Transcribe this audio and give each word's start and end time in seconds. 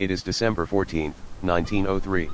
It 0.00 0.10
is 0.10 0.22
December 0.22 0.64
14, 0.64 1.12
1903. 1.42 2.30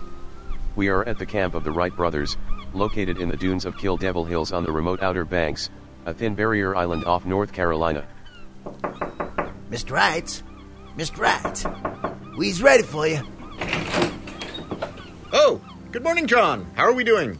We 0.77 0.87
are 0.87 1.03
at 1.03 1.19
the 1.19 1.27
camp 1.27 1.53
of 1.55 1.65
the 1.65 1.73
Wright 1.73 1.95
brothers, 1.95 2.37
located 2.73 3.19
in 3.19 3.29
the 3.29 3.37
dunes 3.37 3.65
of 3.65 3.77
Kill 3.77 3.97
Devil 3.97 4.25
Hills 4.25 4.53
on 4.53 4.63
the 4.63 4.71
remote 4.71 5.03
Outer 5.03 5.25
Banks, 5.25 5.69
a 6.05 6.15
thin 6.15 6.37
barrier 6.37 6.77
island 6.77 7.05
off 7.05 7.27
North 7.27 7.53
Carolina. 7.53 8.07
Mr. 9.69 9.91
Wright, 9.91 10.43
Mr. 10.97 11.19
Wright, 11.19 12.37
we's 12.39 12.63
ready 12.63 12.85
for 12.85 13.09
you. 13.09 13.21
Oh, 15.33 15.61
good 15.91 16.05
morning, 16.05 16.29
John. 16.29 16.71
How 16.77 16.85
are 16.85 16.93
we 16.93 17.03
doing? 17.03 17.37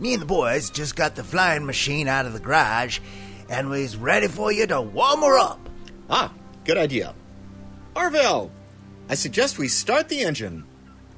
Me 0.00 0.14
and 0.14 0.20
the 0.20 0.26
boys 0.26 0.70
just 0.70 0.96
got 0.96 1.14
the 1.14 1.22
flying 1.22 1.64
machine 1.64 2.08
out 2.08 2.26
of 2.26 2.32
the 2.32 2.40
garage, 2.40 2.98
and 3.48 3.70
we's 3.70 3.96
ready 3.96 4.26
for 4.26 4.50
you 4.50 4.66
to 4.66 4.80
warm 4.80 5.20
her 5.20 5.38
up. 5.38 5.60
Ah, 6.10 6.32
good 6.64 6.78
idea. 6.78 7.14
Orville, 7.94 8.50
I 9.10 9.14
suggest 9.14 9.58
we 9.58 9.68
start 9.68 10.10
the 10.10 10.20
engine. 10.20 10.64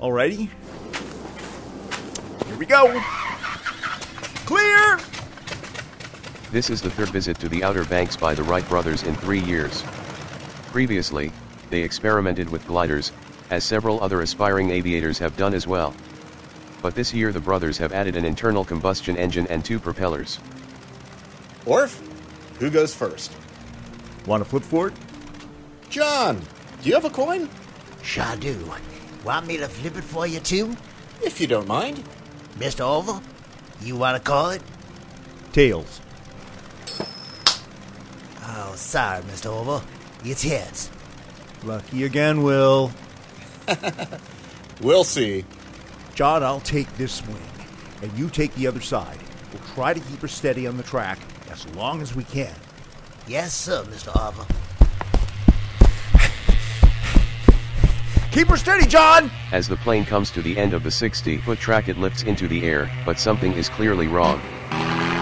Alrighty. 0.00 0.48
Here 2.46 2.56
we 2.56 2.64
go. 2.64 3.02
Clear! 4.46 5.00
This 6.52 6.70
is 6.70 6.80
the 6.80 6.90
third 6.90 7.08
visit 7.08 7.40
to 7.40 7.48
the 7.48 7.64
Outer 7.64 7.84
Banks 7.84 8.16
by 8.16 8.34
the 8.34 8.44
Wright 8.44 8.66
brothers 8.68 9.02
in 9.02 9.16
three 9.16 9.40
years. 9.40 9.82
Previously, 10.68 11.32
they 11.70 11.82
experimented 11.82 12.48
with 12.48 12.64
gliders, 12.68 13.10
as 13.50 13.64
several 13.64 14.00
other 14.00 14.20
aspiring 14.20 14.70
aviators 14.70 15.18
have 15.18 15.36
done 15.36 15.52
as 15.52 15.66
well. 15.66 15.92
But 16.82 16.94
this 16.94 17.12
year 17.12 17.32
the 17.32 17.40
brothers 17.40 17.76
have 17.78 17.92
added 17.92 18.14
an 18.14 18.24
internal 18.24 18.64
combustion 18.64 19.16
engine 19.16 19.48
and 19.48 19.64
two 19.64 19.80
propellers. 19.80 20.38
Orf, 21.66 22.00
who 22.60 22.70
goes 22.70 22.94
first? 22.94 23.32
Want 24.26 24.44
to 24.44 24.48
flip 24.48 24.62
for 24.62 24.88
it? 24.88 24.94
John, 25.88 26.40
do 26.82 26.88
you 26.88 26.94
have 26.94 27.04
a 27.04 27.10
coin? 27.10 27.48
Sure 28.02 28.36
do. 28.36 28.72
Want 29.24 29.46
me 29.46 29.56
to 29.58 29.68
flip 29.68 29.96
it 29.96 30.04
for 30.04 30.26
you 30.26 30.40
too? 30.40 30.76
If 31.22 31.40
you 31.40 31.46
don't 31.46 31.68
mind. 31.68 32.02
Mr. 32.58 32.80
Oval, 32.80 33.22
you 33.82 33.96
want 33.96 34.16
to 34.16 34.22
call 34.22 34.50
it? 34.50 34.62
Tails. 35.52 36.00
Oh, 38.42 38.72
sorry, 38.76 39.22
Mr. 39.22 39.46
Oval. 39.46 39.82
It's 40.24 40.42
heads. 40.42 40.90
Lucky 41.64 42.04
again, 42.04 42.42
Will. 42.42 42.90
We'll 44.80 45.04
see. 45.04 45.44
John, 46.14 46.42
I'll 46.42 46.60
take 46.60 46.90
this 46.96 47.12
swing, 47.12 47.36
and 48.02 48.10
you 48.18 48.30
take 48.30 48.54
the 48.54 48.66
other 48.66 48.80
side. 48.80 49.18
We'll 49.52 49.62
try 49.74 49.92
to 49.92 50.00
keep 50.00 50.20
her 50.20 50.28
steady 50.28 50.66
on 50.66 50.78
the 50.78 50.82
track 50.82 51.18
as 51.50 51.66
long 51.74 52.00
as 52.00 52.14
we 52.14 52.24
can. 52.24 52.54
Yes, 53.28 53.52
sir, 53.54 53.84
Mr. 53.84 54.08
Oval. 54.08 54.46
Keep 58.32 58.46
her 58.46 58.56
steady, 58.56 58.86
John! 58.86 59.28
As 59.50 59.66
the 59.66 59.76
plane 59.78 60.04
comes 60.04 60.30
to 60.30 60.40
the 60.40 60.56
end 60.56 60.72
of 60.72 60.84
the 60.84 60.90
60 60.90 61.38
foot 61.38 61.58
track, 61.58 61.88
it 61.88 61.98
lifts 61.98 62.22
into 62.22 62.46
the 62.46 62.64
air, 62.64 62.88
but 63.04 63.18
something 63.18 63.52
is 63.54 63.68
clearly 63.68 64.06
wrong. 64.06 64.40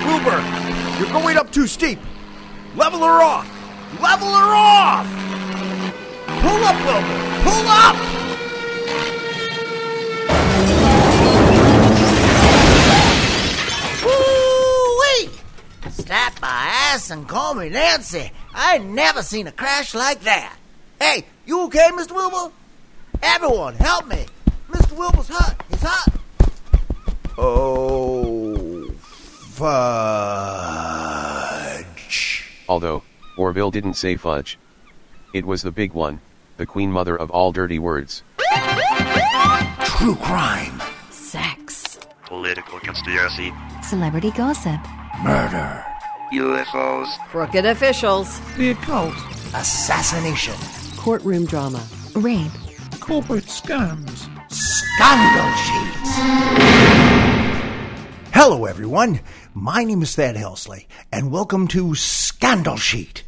Wilbur, 0.04 0.44
you're 0.98 1.10
going 1.10 1.38
up 1.38 1.50
too 1.50 1.66
steep. 1.66 1.98
Level 2.76 3.00
her 3.00 3.22
off! 3.22 3.48
Level 4.02 4.28
her 4.28 4.54
off! 4.54 5.06
Pull 6.42 6.64
up, 6.64 6.76
Wilbur! 6.84 7.28
Pull 7.44 7.66
up! 7.66 7.96
Woo-wee! 14.04 15.30
Slap 15.92 16.42
my 16.42 16.48
ass 16.92 17.10
and 17.10 17.26
call 17.26 17.54
me 17.54 17.70
Nancy. 17.70 18.30
I 18.54 18.76
ain't 18.76 18.90
never 18.90 19.22
seen 19.22 19.46
a 19.46 19.52
crash 19.52 19.94
like 19.94 20.20
that. 20.24 20.58
Hey, 21.00 21.24
you 21.46 21.62
okay, 21.62 21.88
Mr. 21.94 22.12
Wilbur? 22.14 22.52
Everyone, 23.22 23.74
help 23.74 24.06
me. 24.06 24.26
Mr. 24.70 24.96
Wilbur's 24.96 25.28
hurt. 25.28 25.54
He's 25.70 25.82
hurt. 25.82 26.14
Oh, 27.36 28.90
fudge. 28.98 29.64
Although, 32.68 33.02
Orville 33.36 33.70
didn't 33.70 33.94
say 33.94 34.16
fudge. 34.16 34.58
It 35.32 35.44
was 35.44 35.62
the 35.62 35.70
big 35.70 35.92
one, 35.92 36.20
the 36.56 36.66
queen 36.66 36.90
mother 36.90 37.16
of 37.16 37.30
all 37.30 37.52
dirty 37.52 37.78
words. 37.78 38.22
True 39.84 40.16
crime. 40.16 40.82
Sex. 41.10 41.98
Political 42.26 42.80
conspiracy. 42.80 43.52
Celebrity 43.82 44.30
gossip. 44.32 44.80
Murder. 45.22 45.84
UFOs. 46.32 47.08
Crooked 47.28 47.64
officials. 47.64 48.40
The 48.56 48.70
occult, 48.70 49.14
Assassination. 49.54 50.54
Courtroom 50.96 51.46
drama. 51.46 51.82
Rape. 52.14 52.50
Corporate 53.08 53.44
scams, 53.44 54.28
Scandal 54.52 55.50
sheets. 55.56 56.10
Hello, 58.34 58.66
everyone. 58.66 59.20
My 59.54 59.82
name 59.82 60.02
is 60.02 60.14
Thad 60.14 60.36
Helsley, 60.36 60.86
and 61.10 61.30
welcome 61.30 61.68
to 61.68 61.94
Scandal 61.94 62.76
Sheet. 62.76 63.24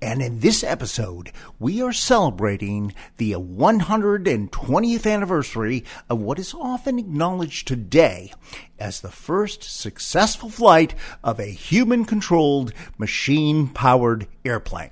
And 0.00 0.22
in 0.22 0.38
this 0.38 0.62
episode, 0.62 1.32
we 1.58 1.82
are 1.82 1.92
celebrating 1.92 2.94
the 3.16 3.32
120th 3.32 5.12
anniversary 5.12 5.84
of 6.08 6.20
what 6.20 6.38
is 6.38 6.54
often 6.54 7.00
acknowledged 7.00 7.66
today 7.66 8.32
as 8.78 9.00
the 9.00 9.10
first 9.10 9.64
successful 9.64 10.48
flight 10.48 10.94
of 11.24 11.40
a 11.40 11.50
human 11.50 12.04
controlled, 12.04 12.72
machine 12.98 13.66
powered 13.66 14.28
airplane. 14.44 14.90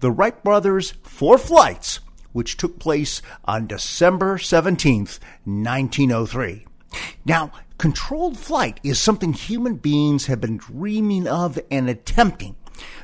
The 0.00 0.10
Wright 0.10 0.44
brothers' 0.44 0.90
four 1.04 1.38
flights, 1.38 2.00
which 2.36 2.58
took 2.58 2.78
place 2.78 3.22
on 3.46 3.66
December 3.66 4.36
17th, 4.36 5.18
1903. 5.44 6.66
Now, 7.24 7.50
controlled 7.78 8.36
flight 8.36 8.78
is 8.82 9.00
something 9.00 9.32
human 9.32 9.76
beings 9.76 10.26
have 10.26 10.42
been 10.42 10.58
dreaming 10.58 11.26
of 11.26 11.58
and 11.70 11.88
attempting 11.88 12.54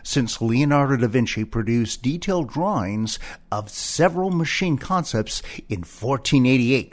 since 0.03 0.43
Leonardo 0.43 0.99
da 0.99 1.07
Vinci 1.07 1.45
produced 1.45 2.03
detailed 2.03 2.51
drawings 2.51 3.19
of 3.51 3.71
several 3.71 4.29
machine 4.31 4.77
concepts 4.77 5.41
in 5.67 5.79
1488. 5.79 6.93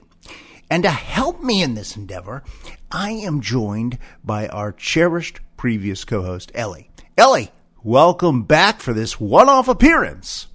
And 0.71 0.83
to 0.83 0.91
help 0.91 1.43
me 1.43 1.61
in 1.61 1.73
this 1.73 1.97
endeavor, 1.97 2.43
I 2.89 3.11
am 3.11 3.41
joined 3.41 3.97
by 4.23 4.47
our 4.47 4.71
cherished 4.71 5.41
previous 5.57 6.05
co 6.05 6.21
host, 6.21 6.53
Ellie. 6.55 6.89
Ellie, 7.17 7.51
welcome 7.83 8.43
back 8.43 8.79
for 8.79 8.93
this 8.93 9.19
one 9.19 9.49
off 9.49 9.67
appearance. 9.67 10.47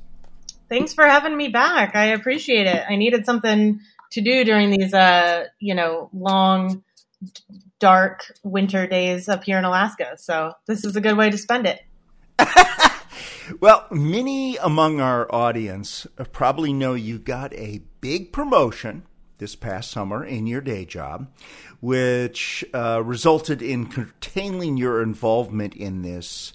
Thanks 0.68 0.94
for 0.94 1.04
having 1.06 1.36
me 1.36 1.48
back. 1.48 1.94
I 1.94 2.06
appreciate 2.06 2.66
it. 2.66 2.84
I 2.88 2.96
needed 2.96 3.26
something 3.26 3.80
to 4.12 4.20
do 4.20 4.44
during 4.44 4.70
these, 4.70 4.94
uh, 4.94 5.46
you 5.58 5.74
know, 5.74 6.08
long, 6.12 6.82
dark 7.78 8.32
winter 8.42 8.86
days 8.86 9.28
up 9.28 9.44
here 9.44 9.58
in 9.58 9.64
Alaska. 9.64 10.16
So 10.16 10.52
this 10.66 10.84
is 10.84 10.96
a 10.96 11.00
good 11.00 11.16
way 11.16 11.30
to 11.30 11.38
spend 11.38 11.66
it. 11.66 11.82
Well, 13.60 13.86
many 13.90 14.56
among 14.56 15.00
our 15.00 15.32
audience 15.34 16.06
probably 16.32 16.72
know 16.72 16.94
you 16.94 17.18
got 17.18 17.52
a 17.52 17.82
big 18.00 18.32
promotion 18.32 19.02
this 19.36 19.54
past 19.54 19.90
summer 19.90 20.24
in 20.24 20.46
your 20.46 20.62
day 20.62 20.86
job, 20.86 21.30
which 21.80 22.64
uh, 22.72 23.02
resulted 23.04 23.60
in 23.60 23.86
curtailing 23.88 24.78
your 24.78 25.02
involvement 25.02 25.74
in 25.74 26.00
this 26.00 26.54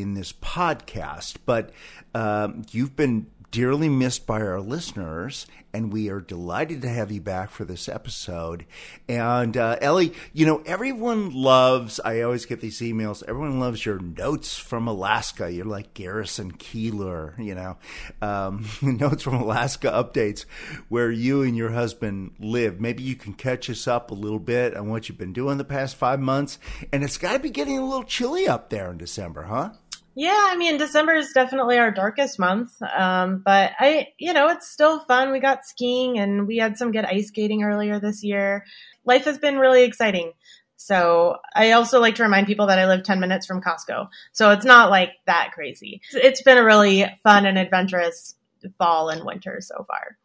in 0.00 0.14
this 0.14 0.32
podcast. 0.32 1.36
But 1.44 1.70
um, 2.14 2.64
you've 2.70 2.96
been 2.96 3.26
dearly 3.52 3.90
missed 3.90 4.26
by 4.26 4.40
our 4.40 4.60
listeners, 4.60 5.46
and 5.74 5.92
we 5.92 6.08
are 6.08 6.20
delighted 6.20 6.80
to 6.80 6.88
have 6.88 7.12
you 7.12 7.20
back 7.20 7.50
for 7.50 7.66
this 7.66 7.86
episode. 7.86 8.64
And 9.08 9.56
uh, 9.56 9.76
Ellie, 9.80 10.14
you 10.32 10.46
know, 10.46 10.62
everyone 10.64 11.34
loves, 11.34 12.00
I 12.02 12.22
always 12.22 12.46
get 12.46 12.60
these 12.60 12.80
emails, 12.80 13.22
everyone 13.28 13.60
loves 13.60 13.84
your 13.84 13.98
notes 13.98 14.56
from 14.56 14.88
Alaska. 14.88 15.52
You're 15.52 15.66
like 15.66 15.92
Garrison 15.92 16.52
Keillor, 16.52 17.38
you 17.38 17.54
know, 17.54 17.76
um, 18.22 18.66
notes 18.82 19.22
from 19.22 19.34
Alaska 19.34 19.88
updates 19.88 20.46
where 20.88 21.10
you 21.10 21.42
and 21.42 21.54
your 21.54 21.70
husband 21.70 22.32
live. 22.40 22.80
Maybe 22.80 23.02
you 23.02 23.16
can 23.16 23.34
catch 23.34 23.68
us 23.68 23.86
up 23.86 24.10
a 24.10 24.14
little 24.14 24.40
bit 24.40 24.74
on 24.74 24.88
what 24.88 25.08
you've 25.08 25.18
been 25.18 25.34
doing 25.34 25.58
the 25.58 25.64
past 25.64 25.96
five 25.96 26.20
months. 26.20 26.58
And 26.90 27.04
it's 27.04 27.18
got 27.18 27.34
to 27.34 27.38
be 27.38 27.50
getting 27.50 27.78
a 27.78 27.84
little 27.84 28.04
chilly 28.04 28.48
up 28.48 28.70
there 28.70 28.90
in 28.90 28.96
December, 28.96 29.42
huh? 29.42 29.72
Yeah, 30.14 30.46
I 30.48 30.56
mean, 30.56 30.76
December 30.76 31.14
is 31.14 31.32
definitely 31.32 31.78
our 31.78 31.90
darkest 31.90 32.38
month. 32.38 32.70
Um, 32.82 33.42
but 33.44 33.72
I, 33.78 34.08
you 34.18 34.32
know, 34.32 34.48
it's 34.48 34.70
still 34.70 35.00
fun. 35.00 35.32
We 35.32 35.40
got 35.40 35.64
skiing 35.64 36.18
and 36.18 36.46
we 36.46 36.58
had 36.58 36.76
some 36.76 36.92
good 36.92 37.04
ice 37.04 37.28
skating 37.28 37.62
earlier 37.62 37.98
this 37.98 38.22
year. 38.22 38.64
Life 39.04 39.24
has 39.24 39.38
been 39.38 39.58
really 39.58 39.84
exciting. 39.84 40.32
So 40.76 41.36
I 41.54 41.72
also 41.72 42.00
like 42.00 42.16
to 42.16 42.24
remind 42.24 42.46
people 42.46 42.66
that 42.66 42.78
I 42.78 42.86
live 42.86 43.04
10 43.04 43.20
minutes 43.20 43.46
from 43.46 43.62
Costco. 43.62 44.08
So 44.32 44.50
it's 44.50 44.64
not 44.64 44.90
like 44.90 45.10
that 45.26 45.52
crazy. 45.54 46.02
It's 46.12 46.42
been 46.42 46.58
a 46.58 46.64
really 46.64 47.06
fun 47.22 47.46
and 47.46 47.56
adventurous 47.56 48.34
fall 48.78 49.08
and 49.08 49.24
winter 49.24 49.60
so 49.60 49.86
far. 49.86 50.18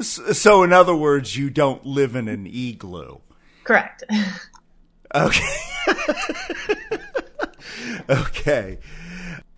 So, 0.00 0.62
in 0.62 0.72
other 0.72 0.94
words, 0.94 1.36
you 1.36 1.50
don't 1.50 1.84
live 1.84 2.16
in 2.16 2.28
an 2.28 2.46
igloo. 2.46 3.18
Correct. 3.64 4.04
Okay. 5.14 5.40
okay. 8.10 8.78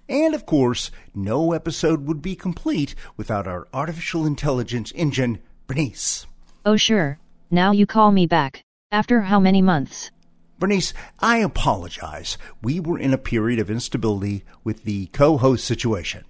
And 0.08 0.34
of 0.34 0.44
course, 0.44 0.90
no 1.14 1.52
episode 1.52 2.06
would 2.06 2.20
be 2.20 2.34
complete 2.34 2.96
without 3.16 3.46
our 3.46 3.68
artificial 3.72 4.26
intelligence 4.26 4.92
engine, 4.96 5.38
Bernice. 5.68 6.26
Oh, 6.66 6.76
sure. 6.76 7.18
Now 7.50 7.70
you 7.70 7.86
call 7.86 8.10
me 8.10 8.26
back. 8.26 8.64
After 8.90 9.20
how 9.20 9.38
many 9.38 9.62
months? 9.62 10.10
Bernice, 10.58 10.92
I 11.20 11.38
apologize. 11.38 12.36
We 12.60 12.80
were 12.80 12.98
in 12.98 13.14
a 13.14 13.18
period 13.18 13.60
of 13.60 13.70
instability 13.70 14.44
with 14.64 14.82
the 14.82 15.06
co 15.06 15.38
host 15.38 15.64
situation. 15.64 16.24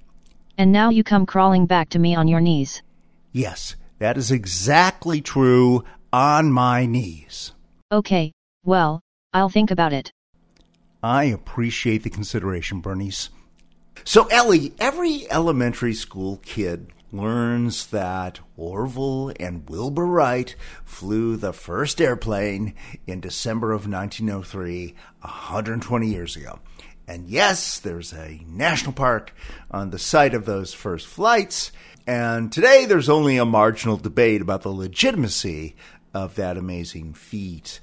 And 0.58 0.72
now 0.72 0.90
you 0.90 1.02
come 1.02 1.24
crawling 1.24 1.64
back 1.64 1.88
to 1.90 1.98
me 1.98 2.14
on 2.14 2.28
your 2.28 2.40
knees. 2.40 2.82
Yes, 3.32 3.76
that 3.98 4.18
is 4.18 4.30
exactly 4.30 5.22
true 5.22 5.84
on 6.12 6.52
my 6.52 6.84
knees. 6.84 7.52
Okay, 7.90 8.32
well, 8.62 9.00
I'll 9.32 9.48
think 9.48 9.70
about 9.70 9.94
it. 9.94 10.12
I 11.02 11.24
appreciate 11.24 12.02
the 12.02 12.10
consideration, 12.10 12.80
Bernice. 12.80 13.30
So, 14.04 14.26
Ellie, 14.26 14.74
every 14.78 15.30
elementary 15.30 15.94
school 15.94 16.38
kid 16.44 16.88
learns 17.12 17.86
that 17.86 18.40
Orville 18.56 19.32
and 19.40 19.68
Wilbur 19.68 20.06
Wright 20.06 20.54
flew 20.84 21.36
the 21.36 21.52
first 21.52 22.00
airplane 22.00 22.74
in 23.06 23.20
December 23.20 23.72
of 23.72 23.88
1903, 23.88 24.94
120 25.20 26.06
years 26.06 26.36
ago. 26.36 26.60
And 27.08 27.28
yes, 27.28 27.80
there's 27.80 28.12
a 28.12 28.40
national 28.46 28.92
park 28.92 29.34
on 29.70 29.90
the 29.90 29.98
site 29.98 30.34
of 30.34 30.44
those 30.44 30.72
first 30.72 31.06
flights. 31.06 31.72
And 32.06 32.52
today 32.52 32.84
there's 32.84 33.08
only 33.08 33.36
a 33.36 33.44
marginal 33.44 33.96
debate 33.96 34.40
about 34.40 34.62
the 34.62 34.70
legitimacy 34.70 35.74
of 36.14 36.36
that 36.36 36.56
amazing 36.56 37.14
feat. 37.14 37.80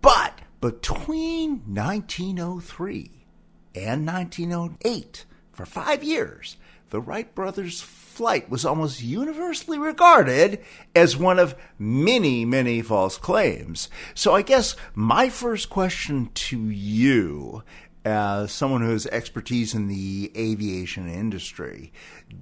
But 0.00 0.40
between 0.62 1.60
1903 1.66 3.26
and 3.74 4.06
1908, 4.06 5.26
for 5.50 5.66
five 5.66 6.04
years, 6.04 6.56
the 6.90 7.00
Wright 7.00 7.34
brothers' 7.34 7.80
flight 7.80 8.48
was 8.48 8.64
almost 8.64 9.02
universally 9.02 9.76
regarded 9.76 10.62
as 10.94 11.16
one 11.16 11.40
of 11.40 11.56
many, 11.80 12.44
many 12.44 12.80
false 12.80 13.18
claims. 13.18 13.90
So 14.14 14.36
I 14.36 14.42
guess 14.42 14.76
my 14.94 15.28
first 15.28 15.68
question 15.68 16.30
to 16.32 16.70
you, 16.70 17.64
as 18.04 18.52
someone 18.52 18.82
who 18.82 18.92
has 18.92 19.06
expertise 19.08 19.74
in 19.74 19.88
the 19.88 20.30
aviation 20.36 21.08
industry, 21.08 21.92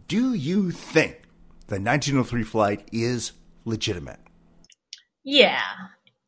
do 0.09 0.35
you 0.35 0.71
think 0.71 1.23
the 1.69 1.81
1903 1.81 2.43
flight 2.43 2.87
is 2.93 3.33
legitimate? 3.65 4.21
Yeah. 5.25 5.63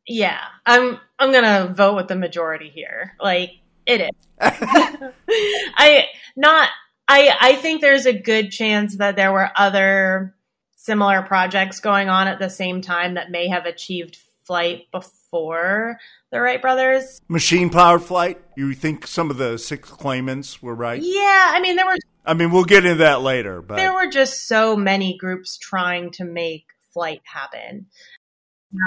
Yeah. 0.06 0.40
I'm 0.66 0.98
I'm 1.18 1.32
going 1.32 1.44
to 1.44 1.72
vote 1.72 1.96
with 1.96 2.08
the 2.08 2.16
majority 2.16 2.68
here. 2.68 3.14
Like 3.20 3.52
it 3.86 4.00
is. 4.00 4.26
I 4.40 6.06
not 6.36 6.68
I 7.08 7.36
I 7.40 7.52
think 7.56 7.80
there's 7.80 8.06
a 8.06 8.12
good 8.12 8.50
chance 8.50 8.96
that 8.96 9.16
there 9.16 9.32
were 9.32 9.50
other 9.56 10.34
similar 10.76 11.22
projects 11.22 11.80
going 11.80 12.08
on 12.08 12.26
at 12.26 12.38
the 12.38 12.50
same 12.50 12.80
time 12.80 13.14
that 13.14 13.30
may 13.30 13.48
have 13.48 13.66
achieved 13.66 14.18
flight 14.44 14.90
before 14.90 15.98
the 16.30 16.40
Wright 16.40 16.60
brothers. 16.60 17.20
Machine 17.28 17.70
powered 17.70 18.02
flight? 18.02 18.40
You 18.56 18.74
think 18.74 19.06
some 19.06 19.30
of 19.30 19.36
the 19.36 19.58
six 19.58 19.88
claimants 19.88 20.60
were 20.60 20.74
right? 20.74 21.00
Yeah, 21.00 21.50
I 21.52 21.60
mean 21.60 21.76
there 21.76 21.86
were 21.86 21.96
I 22.24 22.34
mean, 22.34 22.52
we'll 22.52 22.64
get 22.64 22.84
into 22.84 22.98
that 22.98 23.22
later, 23.22 23.60
but 23.60 23.76
there 23.76 23.92
were 23.92 24.08
just 24.08 24.46
so 24.46 24.76
many 24.76 25.16
groups 25.18 25.58
trying 25.58 26.12
to 26.12 26.24
make 26.24 26.66
flight 26.92 27.22
happen 27.24 27.86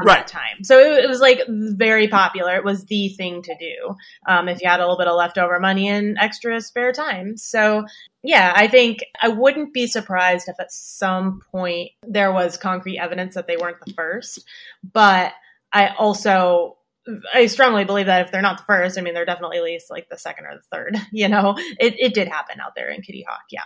Right. 0.03 0.17
that 0.17 0.27
time. 0.27 0.63
So 0.63 0.79
it, 0.79 1.03
it 1.03 1.07
was 1.07 1.19
like 1.19 1.41
very 1.47 2.07
popular. 2.07 2.55
It 2.55 2.63
was 2.63 2.85
the 2.85 3.09
thing 3.09 3.43
to 3.43 3.55
do 3.59 3.95
um, 4.27 4.49
if 4.49 4.61
you 4.61 4.67
had 4.67 4.79
a 4.79 4.83
little 4.83 4.97
bit 4.97 5.07
of 5.07 5.15
leftover 5.15 5.59
money 5.59 5.87
and 5.87 6.17
extra 6.19 6.59
spare 6.59 6.91
time. 6.91 7.37
So 7.37 7.85
yeah, 8.23 8.53
I 8.55 8.67
think 8.67 8.99
I 9.21 9.27
wouldn't 9.27 9.73
be 9.73 9.85
surprised 9.85 10.47
if 10.47 10.59
at 10.59 10.71
some 10.71 11.41
point 11.51 11.91
there 12.07 12.31
was 12.31 12.57
concrete 12.57 12.97
evidence 12.97 13.35
that 13.35 13.47
they 13.47 13.57
weren't 13.57 13.77
the 13.85 13.93
first. 13.93 14.43
But 14.83 15.33
I 15.71 15.89
also 15.89 16.77
I 17.33 17.45
strongly 17.45 17.85
believe 17.85 18.07
that 18.07 18.25
if 18.25 18.31
they're 18.31 18.41
not 18.41 18.57
the 18.57 18.63
first, 18.63 18.97
I 18.97 19.01
mean 19.01 19.13
they're 19.13 19.25
definitely 19.25 19.57
at 19.57 19.63
least 19.63 19.91
like 19.91 20.09
the 20.09 20.17
second 20.17 20.45
or 20.45 20.55
the 20.55 20.75
third. 20.75 20.97
You 21.11 21.29
know, 21.29 21.55
it, 21.79 21.95
it 21.99 22.13
did 22.13 22.27
happen 22.27 22.59
out 22.59 22.73
there 22.75 22.89
in 22.89 23.01
Kitty 23.01 23.25
Hawk. 23.27 23.43
Yeah. 23.51 23.61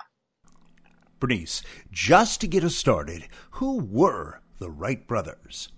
Bernice, 1.20 1.64
just 1.92 2.42
to 2.42 2.48
get 2.48 2.64
us 2.64 2.76
started, 2.76 3.28
who 3.52 3.80
were 3.80 4.42
the 4.60 4.70
Wright 4.70 5.06
brothers? 5.08 5.70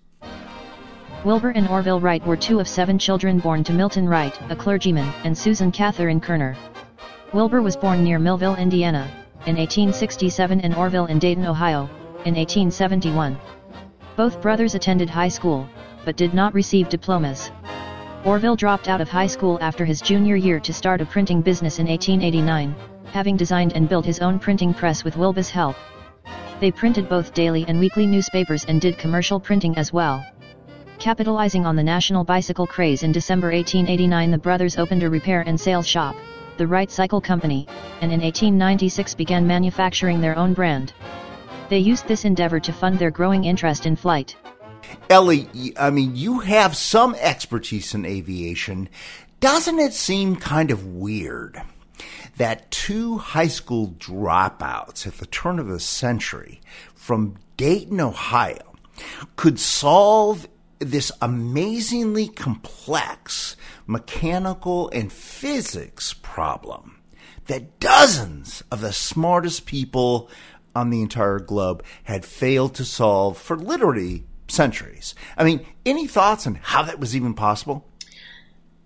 Wilbur 1.23 1.51
and 1.51 1.67
Orville 1.67 1.99
Wright 1.99 2.25
were 2.25 2.35
two 2.35 2.59
of 2.59 2.67
seven 2.67 2.97
children 2.97 3.39
born 3.39 3.63
to 3.65 3.73
Milton 3.73 4.09
Wright, 4.09 4.37
a 4.49 4.55
clergyman, 4.55 5.13
and 5.23 5.37
Susan 5.37 5.71
Catherine 5.71 6.19
Koerner. 6.19 6.55
Wilbur 7.33 7.61
was 7.61 7.77
born 7.77 8.03
near 8.03 8.19
Millville, 8.19 8.55
Indiana, 8.55 9.07
in 9.45 9.55
1867 9.55 10.61
and 10.61 10.75
Orville 10.75 11.05
in 11.05 11.19
Dayton, 11.19 11.45
Ohio, 11.45 11.89
in 12.25 12.35
1871. 12.35 13.37
Both 14.15 14.41
brothers 14.41 14.75
attended 14.75 15.09
high 15.09 15.27
school, 15.27 15.67
but 16.05 16.17
did 16.17 16.33
not 16.33 16.53
receive 16.53 16.89
diplomas. 16.89 17.51
Orville 18.25 18.55
dropped 18.55 18.87
out 18.87 19.01
of 19.01 19.09
high 19.09 19.27
school 19.27 19.57
after 19.61 19.85
his 19.85 20.01
junior 20.01 20.35
year 20.35 20.59
to 20.59 20.73
start 20.73 21.01
a 21.01 21.05
printing 21.05 21.41
business 21.41 21.79
in 21.79 21.87
1889, 21.87 22.75
having 23.11 23.37
designed 23.37 23.73
and 23.73 23.89
built 23.89 24.05
his 24.05 24.19
own 24.19 24.37
printing 24.39 24.73
press 24.73 25.03
with 25.03 25.17
Wilbur's 25.17 25.49
help. 25.49 25.75
They 26.59 26.71
printed 26.71 27.09
both 27.09 27.33
daily 27.33 27.65
and 27.67 27.79
weekly 27.79 28.05
newspapers 28.05 28.65
and 28.65 28.79
did 28.79 28.97
commercial 28.97 29.39
printing 29.39 29.77
as 29.77 29.91
well. 29.91 30.23
Capitalizing 31.01 31.65
on 31.65 31.75
the 31.75 31.81
national 31.81 32.23
bicycle 32.23 32.67
craze 32.67 33.01
in 33.01 33.11
December 33.11 33.47
1889, 33.47 34.29
the 34.29 34.37
brothers 34.37 34.77
opened 34.77 35.01
a 35.01 35.09
repair 35.09 35.41
and 35.41 35.59
sales 35.59 35.87
shop, 35.87 36.15
the 36.57 36.67
Wright 36.67 36.91
Cycle 36.91 37.19
Company, 37.19 37.65
and 38.01 38.11
in 38.11 38.21
1896 38.21 39.15
began 39.15 39.47
manufacturing 39.47 40.21
their 40.21 40.37
own 40.37 40.53
brand. 40.53 40.93
They 41.69 41.79
used 41.79 42.07
this 42.07 42.23
endeavor 42.23 42.59
to 42.59 42.71
fund 42.71 42.99
their 42.99 43.09
growing 43.09 43.45
interest 43.45 43.87
in 43.87 43.95
flight. 43.95 44.35
Ellie, 45.09 45.73
I 45.75 45.89
mean, 45.89 46.15
you 46.15 46.41
have 46.41 46.77
some 46.77 47.15
expertise 47.15 47.95
in 47.95 48.05
aviation. 48.05 48.87
Doesn't 49.39 49.79
it 49.79 49.93
seem 49.93 50.35
kind 50.35 50.69
of 50.69 50.85
weird 50.85 51.59
that 52.37 52.69
two 52.69 53.17
high 53.17 53.47
school 53.47 53.95
dropouts 53.97 55.07
at 55.07 55.15
the 55.15 55.25
turn 55.25 55.57
of 55.57 55.67
the 55.67 55.79
century 55.79 56.61
from 56.93 57.37
Dayton, 57.57 57.99
Ohio, 57.99 58.75
could 59.35 59.59
solve 59.59 60.47
this 60.81 61.11
amazingly 61.21 62.27
complex 62.27 63.55
mechanical 63.85 64.89
and 64.89 65.11
physics 65.11 66.13
problem 66.21 67.01
that 67.45 67.79
dozens 67.79 68.63
of 68.71 68.81
the 68.81 68.91
smartest 68.91 69.65
people 69.65 70.29
on 70.75 70.89
the 70.89 71.01
entire 71.01 71.39
globe 71.39 71.83
had 72.03 72.25
failed 72.25 72.75
to 72.75 72.85
solve 72.85 73.37
for 73.37 73.57
literally 73.57 74.23
centuries. 74.47 75.15
I 75.37 75.43
mean, 75.43 75.65
any 75.85 76.07
thoughts 76.07 76.47
on 76.47 76.55
how 76.55 76.83
that 76.83 76.99
was 76.99 77.15
even 77.15 77.33
possible? 77.33 77.87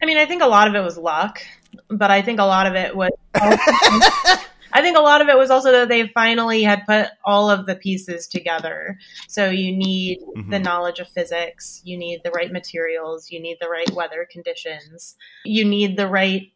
I 0.01 0.05
mean, 0.05 0.17
I 0.17 0.25
think 0.25 0.41
a 0.41 0.47
lot 0.47 0.67
of 0.67 0.75
it 0.75 0.81
was 0.81 0.97
luck, 0.97 1.41
but 1.87 2.11
I 2.11 2.21
think 2.21 2.39
a 2.39 2.45
lot 2.45 2.67
of 2.67 2.75
it 2.75 2.95
was. 2.95 3.11
I 4.75 4.81
think 4.81 4.97
a 4.97 5.01
lot 5.01 5.21
of 5.21 5.29
it 5.29 5.37
was 5.37 5.49
also 5.49 5.71
that 5.71 5.87
they 5.87 6.09
finally 6.09 6.61
had 6.61 6.85
put 6.85 7.07
all 7.23 7.49
of 7.49 7.65
the 7.65 7.77
pieces 7.77 8.27
together. 8.27 8.99
So 9.29 9.49
you 9.49 9.73
need 9.73 10.19
mm-hmm. 10.19 10.49
the 10.49 10.59
knowledge 10.59 10.99
of 10.99 11.07
physics, 11.07 11.79
you 11.85 11.97
need 11.97 12.23
the 12.25 12.31
right 12.31 12.51
materials, 12.51 13.31
you 13.31 13.39
need 13.39 13.59
the 13.61 13.69
right 13.69 13.89
weather 13.91 14.27
conditions, 14.29 15.15
you 15.45 15.63
need 15.63 15.95
the 15.95 16.09
right 16.09 16.51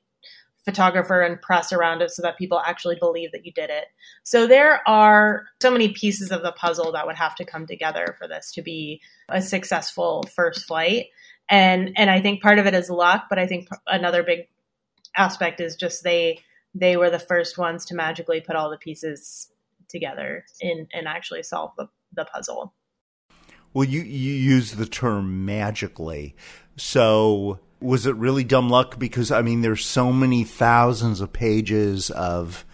photographer 0.65 1.21
and 1.21 1.41
press 1.41 1.71
around 1.71 2.01
it 2.01 2.11
so 2.11 2.21
that 2.21 2.37
people 2.37 2.59
actually 2.59 2.97
believe 2.99 3.31
that 3.31 3.45
you 3.45 3.53
did 3.53 3.69
it. 3.69 3.85
So 4.23 4.47
there 4.47 4.85
are 4.85 5.45
so 5.61 5.71
many 5.71 5.93
pieces 5.93 6.29
of 6.29 6.43
the 6.43 6.51
puzzle 6.51 6.91
that 6.91 7.07
would 7.07 7.15
have 7.15 7.35
to 7.35 7.45
come 7.45 7.67
together 7.67 8.17
for 8.19 8.27
this 8.27 8.51
to 8.51 8.61
be 8.61 8.99
a 9.29 9.41
successful 9.41 10.25
first 10.35 10.67
flight. 10.67 11.05
And 11.49 11.93
and 11.95 12.09
I 12.09 12.19
think 12.19 12.41
part 12.41 12.59
of 12.59 12.65
it 12.65 12.73
is 12.73 12.89
luck, 12.89 13.27
but 13.29 13.39
I 13.39 13.47
think 13.47 13.69
another 13.87 14.23
big 14.23 14.49
aspect 15.15 15.61
is 15.61 15.77
just 15.77 16.03
they 16.03 16.41
they 16.73 16.97
were 16.97 17.09
the 17.09 17.19
first 17.19 17.57
ones 17.57 17.85
to 17.85 17.95
magically 17.95 18.41
put 18.41 18.55
all 18.55 18.69
the 18.69 18.77
pieces 18.77 19.51
together 19.87 20.45
and 20.61 20.87
and 20.93 21.07
actually 21.07 21.43
solve 21.43 21.71
the, 21.77 21.87
the 22.13 22.25
puzzle. 22.25 22.73
Well, 23.73 23.85
you, 23.85 24.01
you 24.01 24.33
use 24.33 24.73
the 24.73 24.85
term 24.85 25.45
magically. 25.45 26.35
So 26.75 27.59
was 27.79 28.05
it 28.05 28.15
really 28.15 28.43
dumb 28.43 28.69
luck? 28.69 28.97
Because, 28.97 29.31
I 29.31 29.41
mean, 29.41 29.61
there's 29.61 29.85
so 29.85 30.11
many 30.11 30.43
thousands 30.43 31.21
of 31.21 31.31
pages 31.33 32.09
of. 32.09 32.65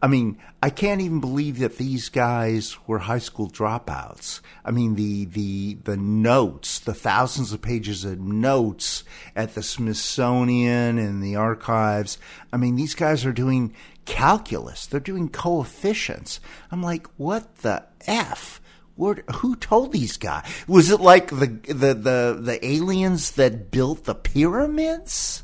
I 0.00 0.06
mean, 0.06 0.38
I 0.62 0.70
can't 0.70 1.00
even 1.00 1.20
believe 1.20 1.58
that 1.58 1.76
these 1.76 2.08
guys 2.08 2.76
were 2.86 3.00
high 3.00 3.18
school 3.18 3.50
dropouts. 3.50 4.40
I 4.64 4.70
mean, 4.70 4.94
the 4.94 5.24
the 5.24 5.74
the 5.82 5.96
notes, 5.96 6.78
the 6.78 6.94
thousands 6.94 7.52
of 7.52 7.62
pages 7.62 8.04
of 8.04 8.20
notes 8.20 9.02
at 9.34 9.54
the 9.54 9.62
Smithsonian 9.62 10.98
and 10.98 11.22
the 11.22 11.34
archives. 11.34 12.18
I 12.52 12.58
mean, 12.58 12.76
these 12.76 12.94
guys 12.94 13.24
are 13.24 13.32
doing 13.32 13.74
calculus. 14.04 14.86
They're 14.86 15.00
doing 15.00 15.28
coefficients. 15.28 16.38
I'm 16.70 16.82
like, 16.82 17.08
what 17.16 17.56
the 17.56 17.84
f? 18.06 18.60
Where, 18.94 19.22
who 19.36 19.54
told 19.56 19.92
these 19.92 20.16
guys? 20.16 20.44
Was 20.66 20.90
it 20.90 21.00
like 21.00 21.30
the, 21.30 21.46
the 21.46 21.94
the 21.94 22.38
the 22.40 22.58
aliens 22.62 23.32
that 23.32 23.70
built 23.70 24.04
the 24.04 24.14
pyramids? 24.14 25.42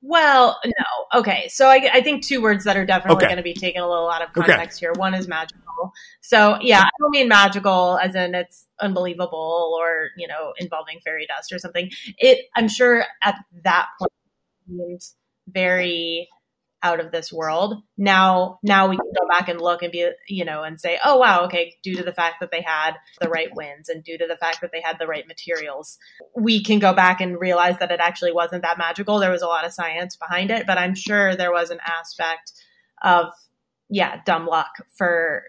Well, 0.00 0.60
no. 0.64 1.20
Okay. 1.20 1.48
So 1.48 1.68
I, 1.68 1.90
I 1.92 2.00
think 2.02 2.24
two 2.24 2.40
words 2.40 2.64
that 2.64 2.76
are 2.76 2.86
definitely 2.86 3.24
Okay. 3.24 3.26
going 3.26 3.36
to 3.38 3.42
be 3.42 3.54
taken 3.54 3.82
a 3.82 3.88
little 3.88 4.08
out 4.08 4.22
of 4.22 4.28
Okay. 4.36 4.52
context 4.52 4.78
here. 4.78 4.92
One 4.96 5.14
is 5.14 5.26
magical. 5.26 5.92
So 6.20 6.58
yeah, 6.60 6.82
I 6.82 6.90
don't 7.00 7.10
mean 7.10 7.28
magical 7.28 7.98
as 7.98 8.14
in 8.14 8.34
it's 8.34 8.66
unbelievable 8.80 9.76
or, 9.80 10.10
you 10.16 10.28
know, 10.28 10.52
involving 10.58 11.00
fairy 11.04 11.26
dust 11.26 11.52
or 11.52 11.58
something. 11.58 11.90
It, 12.18 12.46
I'm 12.54 12.68
sure 12.68 13.04
at 13.22 13.36
that 13.64 13.86
point 13.98 14.12
seemed 14.68 15.00
very 15.48 16.28
out 16.82 17.00
of 17.00 17.10
this 17.10 17.32
world. 17.32 17.82
Now, 17.96 18.58
now 18.62 18.88
we 18.88 18.96
can 18.96 19.06
go 19.06 19.26
back 19.28 19.48
and 19.48 19.60
look 19.60 19.82
and 19.82 19.90
be, 19.90 20.08
you 20.28 20.44
know, 20.44 20.62
and 20.62 20.80
say, 20.80 20.98
oh 21.04 21.16
wow, 21.16 21.44
okay, 21.44 21.76
due 21.82 21.96
to 21.96 22.04
the 22.04 22.12
fact 22.12 22.36
that 22.40 22.50
they 22.50 22.62
had 22.62 22.92
the 23.20 23.28
right 23.28 23.54
winds 23.54 23.88
and 23.88 24.04
due 24.04 24.16
to 24.16 24.26
the 24.26 24.36
fact 24.36 24.60
that 24.60 24.70
they 24.72 24.80
had 24.80 24.96
the 24.98 25.06
right 25.06 25.26
materials, 25.26 25.98
we 26.36 26.62
can 26.62 26.78
go 26.78 26.92
back 26.92 27.20
and 27.20 27.40
realize 27.40 27.78
that 27.80 27.90
it 27.90 28.00
actually 28.00 28.32
wasn't 28.32 28.62
that 28.62 28.78
magical. 28.78 29.18
There 29.18 29.32
was 29.32 29.42
a 29.42 29.48
lot 29.48 29.64
of 29.64 29.72
science 29.72 30.16
behind 30.16 30.50
it, 30.50 30.66
but 30.66 30.78
I'm 30.78 30.94
sure 30.94 31.34
there 31.34 31.52
was 31.52 31.70
an 31.70 31.80
aspect 31.84 32.52
of, 33.02 33.32
yeah, 33.88 34.20
dumb 34.24 34.46
luck 34.46 34.70
for 34.94 35.44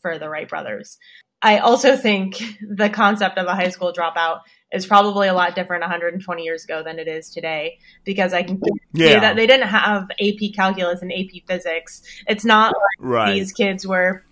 for 0.00 0.18
the 0.18 0.28
Wright 0.28 0.48
brothers. 0.48 0.98
I 1.42 1.58
also 1.58 1.96
think 1.96 2.42
the 2.60 2.90
concept 2.90 3.38
of 3.38 3.46
a 3.46 3.54
high 3.54 3.68
school 3.68 3.92
dropout 3.92 4.40
is 4.72 4.86
probably 4.86 5.28
a 5.28 5.34
lot 5.34 5.54
different 5.54 5.80
120 5.82 6.42
years 6.42 6.64
ago 6.64 6.82
than 6.82 6.98
it 6.98 7.08
is 7.08 7.30
today 7.30 7.78
because 8.04 8.32
I 8.32 8.42
can 8.42 8.60
say 8.62 8.70
Yeah. 8.92 9.20
that 9.20 9.36
they 9.36 9.46
didn't 9.46 9.68
have 9.68 10.08
AP 10.20 10.52
calculus 10.54 11.00
and 11.02 11.12
AP 11.12 11.42
physics. 11.46 12.02
It's 12.26 12.44
not 12.44 12.74
like 12.74 12.98
Right. 13.10 13.34
these 13.34 13.52
kids 13.52 13.86
were 13.86 14.24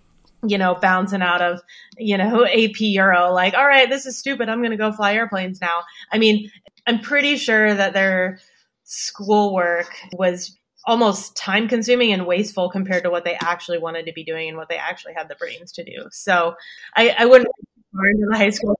you 0.43 0.59
know 0.59 0.75
bouncing 0.75 1.23
out 1.23 1.41
of 1.41 1.59
you 1.97 2.15
know 2.15 2.45
AP 2.53 2.79
Euro 2.81 3.31
like 3.31 3.55
all 3.55 3.65
right 3.65 3.89
this 3.89 4.05
is 4.05 4.19
stupid 4.19 4.49
I'm 4.49 4.59
going 4.59 4.69
to 4.71 4.77
go 4.77 4.91
fly 4.91 5.15
airplanes 5.15 5.59
now. 5.59 5.81
I 6.11 6.19
mean 6.19 6.51
I'm 6.85 6.99
pretty 6.99 7.37
sure 7.37 7.73
that 7.73 7.93
their 7.93 8.39
schoolwork 8.83 9.93
was 10.13 10.57
almost 10.85 11.35
time 11.35 11.67
consuming 11.67 12.13
and 12.13 12.25
wasteful 12.25 12.69
compared 12.69 13.03
to 13.03 13.09
what 13.09 13.25
they 13.25 13.37
actually 13.41 13.77
wanted 13.77 14.05
to 14.05 14.13
be 14.13 14.23
doing 14.23 14.47
and 14.47 14.57
what 14.57 14.69
they 14.69 14.77
actually 14.77 15.13
had 15.13 15.27
the 15.27 15.35
brains 15.35 15.73
to 15.73 15.83
do. 15.83 16.07
So 16.11 16.55
I, 16.95 17.13
I 17.19 17.25
wouldn't 17.25 17.49
go 17.93 18.01
into 18.09 18.27
the 18.31 18.37
high 18.37 18.51
school. 18.51 18.79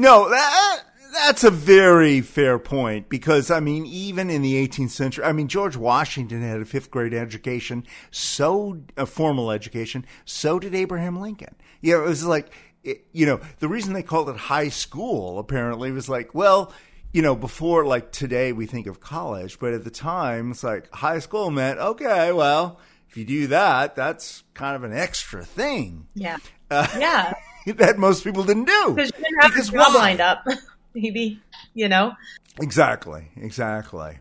No, 0.00 0.30
that, 0.30 0.80
that's 1.12 1.44
a 1.44 1.50
very 1.50 2.22
fair 2.22 2.58
point 2.58 3.10
because, 3.10 3.50
I 3.50 3.60
mean, 3.60 3.84
even 3.84 4.30
in 4.30 4.40
the 4.40 4.66
18th 4.66 4.88
century, 4.88 5.24
I 5.26 5.32
mean, 5.32 5.46
George 5.46 5.76
Washington 5.76 6.40
had 6.40 6.58
a 6.58 6.64
fifth 6.64 6.90
grade 6.90 7.12
education, 7.12 7.86
so 8.10 8.80
a 8.96 9.04
formal 9.04 9.50
education, 9.50 10.06
so 10.24 10.58
did 10.58 10.74
Abraham 10.74 11.20
Lincoln. 11.20 11.54
You 11.82 11.98
know, 11.98 12.04
it 12.04 12.08
was 12.08 12.24
like, 12.24 12.50
it, 12.82 13.04
you 13.12 13.26
know, 13.26 13.40
the 13.58 13.68
reason 13.68 13.92
they 13.92 14.02
called 14.02 14.30
it 14.30 14.36
high 14.38 14.70
school 14.70 15.38
apparently 15.38 15.92
was 15.92 16.08
like, 16.08 16.34
well, 16.34 16.72
you 17.12 17.20
know, 17.20 17.36
before 17.36 17.84
like 17.84 18.10
today 18.10 18.52
we 18.52 18.64
think 18.64 18.86
of 18.86 19.00
college, 19.00 19.58
but 19.58 19.74
at 19.74 19.84
the 19.84 19.90
time 19.90 20.52
it's 20.52 20.64
like 20.64 20.90
high 20.94 21.18
school 21.18 21.50
meant, 21.50 21.78
okay, 21.78 22.32
well, 22.32 22.80
if 23.10 23.18
you 23.18 23.26
do 23.26 23.48
that, 23.48 23.96
that's 23.96 24.44
kind 24.54 24.76
of 24.76 24.82
an 24.82 24.96
extra 24.96 25.44
thing 25.44 26.06
Yeah. 26.14 26.38
Uh, 26.70 26.86
yeah. 26.98 27.34
that 27.76 27.98
most 27.98 28.24
people 28.24 28.44
didn't 28.44 28.66
do. 28.66 28.94
Because 28.94 29.12
you 29.16 29.24
didn't 29.24 29.42
have 29.42 29.52
Because 29.52 29.68
a 29.68 29.72
job 29.72 29.94
lined 29.94 30.20
up. 30.20 30.44
Maybe, 30.94 31.40
you 31.74 31.88
know? 31.88 32.12
Exactly, 32.60 33.28
exactly. 33.36 34.18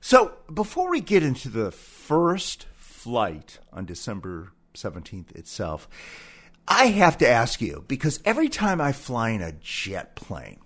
So 0.00 0.32
before 0.52 0.90
we 0.90 1.00
get 1.00 1.22
into 1.22 1.48
the 1.48 1.70
first 1.70 2.66
flight 2.74 3.60
on 3.72 3.84
December 3.84 4.52
17th 4.74 5.36
itself, 5.36 5.88
I 6.66 6.86
have 6.86 7.18
to 7.18 7.28
ask 7.28 7.60
you 7.60 7.84
because 7.86 8.20
every 8.24 8.48
time 8.48 8.80
I 8.80 8.92
fly 8.92 9.30
in 9.30 9.42
a 9.42 9.52
jet 9.52 10.16
plane, 10.16 10.58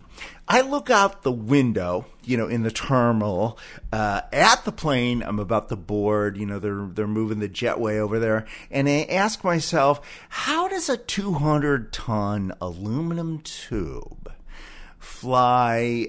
I 0.49 0.61
look 0.61 0.91
out 0.91 1.23
the 1.23 1.33
window, 1.33 2.07
you 2.25 2.37
know, 2.37 2.47
in 2.47 2.63
the 2.63 2.71
terminal 2.71 3.59
uh, 3.93 4.23
at 4.33 4.65
the 4.65 4.73
plane. 4.73 5.23
I'm 5.23 5.39
about 5.39 5.69
to 5.71 5.77
board. 5.77 6.37
You 6.37 6.47
know, 6.47 6.59
they're 6.59 6.87
they're 6.87 7.07
moving 7.07 7.41
the 7.41 7.49
jetway 7.49 7.99
over 7.99 8.19
there, 8.19 8.47
and 8.71 8.89
I 8.89 9.07
ask 9.11 9.43
myself, 9.43 10.01
how 10.29 10.69
does 10.69 10.89
a 10.89 10.97
200 10.97 11.93
ton 11.93 12.53
aluminum 12.61 13.41
tube 13.41 14.33
fly 14.99 16.09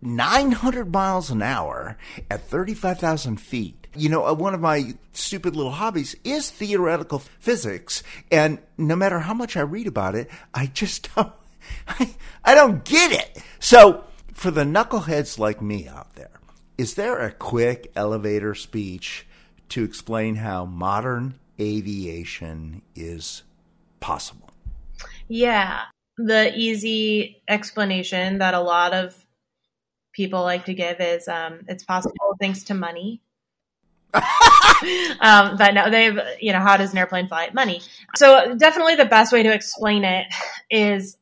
900 0.00 0.92
miles 0.92 1.30
an 1.30 1.42
hour 1.42 1.96
at 2.30 2.48
35,000 2.48 3.38
feet. 3.40 3.86
You 3.96 4.08
know, 4.08 4.26
uh, 4.26 4.34
one 4.34 4.54
of 4.54 4.60
my 4.60 4.94
stupid 5.12 5.56
little 5.56 5.72
hobbies 5.72 6.14
is 6.22 6.50
theoretical 6.50 7.18
physics, 7.18 8.02
and 8.30 8.58
no 8.76 8.94
matter 8.94 9.20
how 9.20 9.34
much 9.34 9.56
I 9.56 9.60
read 9.60 9.86
about 9.86 10.14
it, 10.14 10.30
I 10.54 10.66
just 10.66 11.12
don't, 11.16 11.32
I, 11.86 12.14
I 12.44 12.54
don't 12.54 12.84
get 12.84 13.12
it. 13.12 13.42
So, 13.58 14.04
for 14.32 14.50
the 14.50 14.64
knuckleheads 14.64 15.38
like 15.38 15.60
me 15.60 15.88
out 15.88 16.14
there, 16.14 16.40
is 16.76 16.94
there 16.94 17.18
a 17.18 17.32
quick 17.32 17.90
elevator 17.96 18.54
speech 18.54 19.26
to 19.70 19.84
explain 19.84 20.36
how 20.36 20.64
modern 20.64 21.38
aviation 21.60 22.82
is 22.94 23.42
possible? 24.00 24.50
Yeah. 25.28 25.82
The 26.16 26.56
easy 26.56 27.42
explanation 27.48 28.38
that 28.38 28.54
a 28.54 28.60
lot 28.60 28.94
of 28.94 29.14
people 30.12 30.42
like 30.42 30.64
to 30.64 30.74
give 30.74 31.00
is 31.00 31.28
um, 31.28 31.60
it's 31.68 31.84
possible 31.84 32.36
thanks 32.40 32.64
to 32.64 32.74
money. 32.74 33.20
um, 34.14 35.56
but 35.56 35.74
no, 35.74 35.90
they've, 35.90 36.18
you 36.40 36.52
know, 36.52 36.60
how 36.60 36.76
does 36.76 36.92
an 36.92 36.98
airplane 36.98 37.28
fly? 37.28 37.50
Money. 37.52 37.82
So 38.16 38.54
definitely 38.56 38.96
the 38.96 39.04
best 39.04 39.32
way 39.32 39.42
to 39.42 39.52
explain 39.52 40.04
it 40.04 40.26
is 40.70 41.17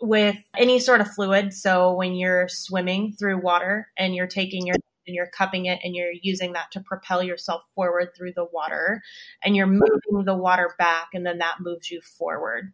with 0.00 0.36
any 0.56 0.78
sort 0.78 1.00
of 1.00 1.10
fluid. 1.12 1.52
So 1.52 1.94
when 1.94 2.14
you're 2.14 2.48
swimming 2.48 3.14
through 3.18 3.40
water 3.40 3.88
and 3.96 4.14
you're 4.14 4.26
taking 4.26 4.66
your 4.66 4.76
and 5.06 5.14
you're 5.14 5.26
cupping 5.26 5.66
it 5.66 5.80
and 5.82 5.96
you're 5.96 6.12
using 6.22 6.52
that 6.52 6.70
to 6.72 6.80
propel 6.80 7.22
yourself 7.22 7.62
forward 7.74 8.10
through 8.14 8.34
the 8.34 8.46
water 8.52 9.00
and 9.42 9.56
you're 9.56 9.66
moving 9.66 10.24
the 10.24 10.36
water 10.36 10.74
back 10.78 11.08
and 11.14 11.24
then 11.24 11.38
that 11.38 11.56
moves 11.60 11.90
you 11.90 12.00
forward, 12.02 12.72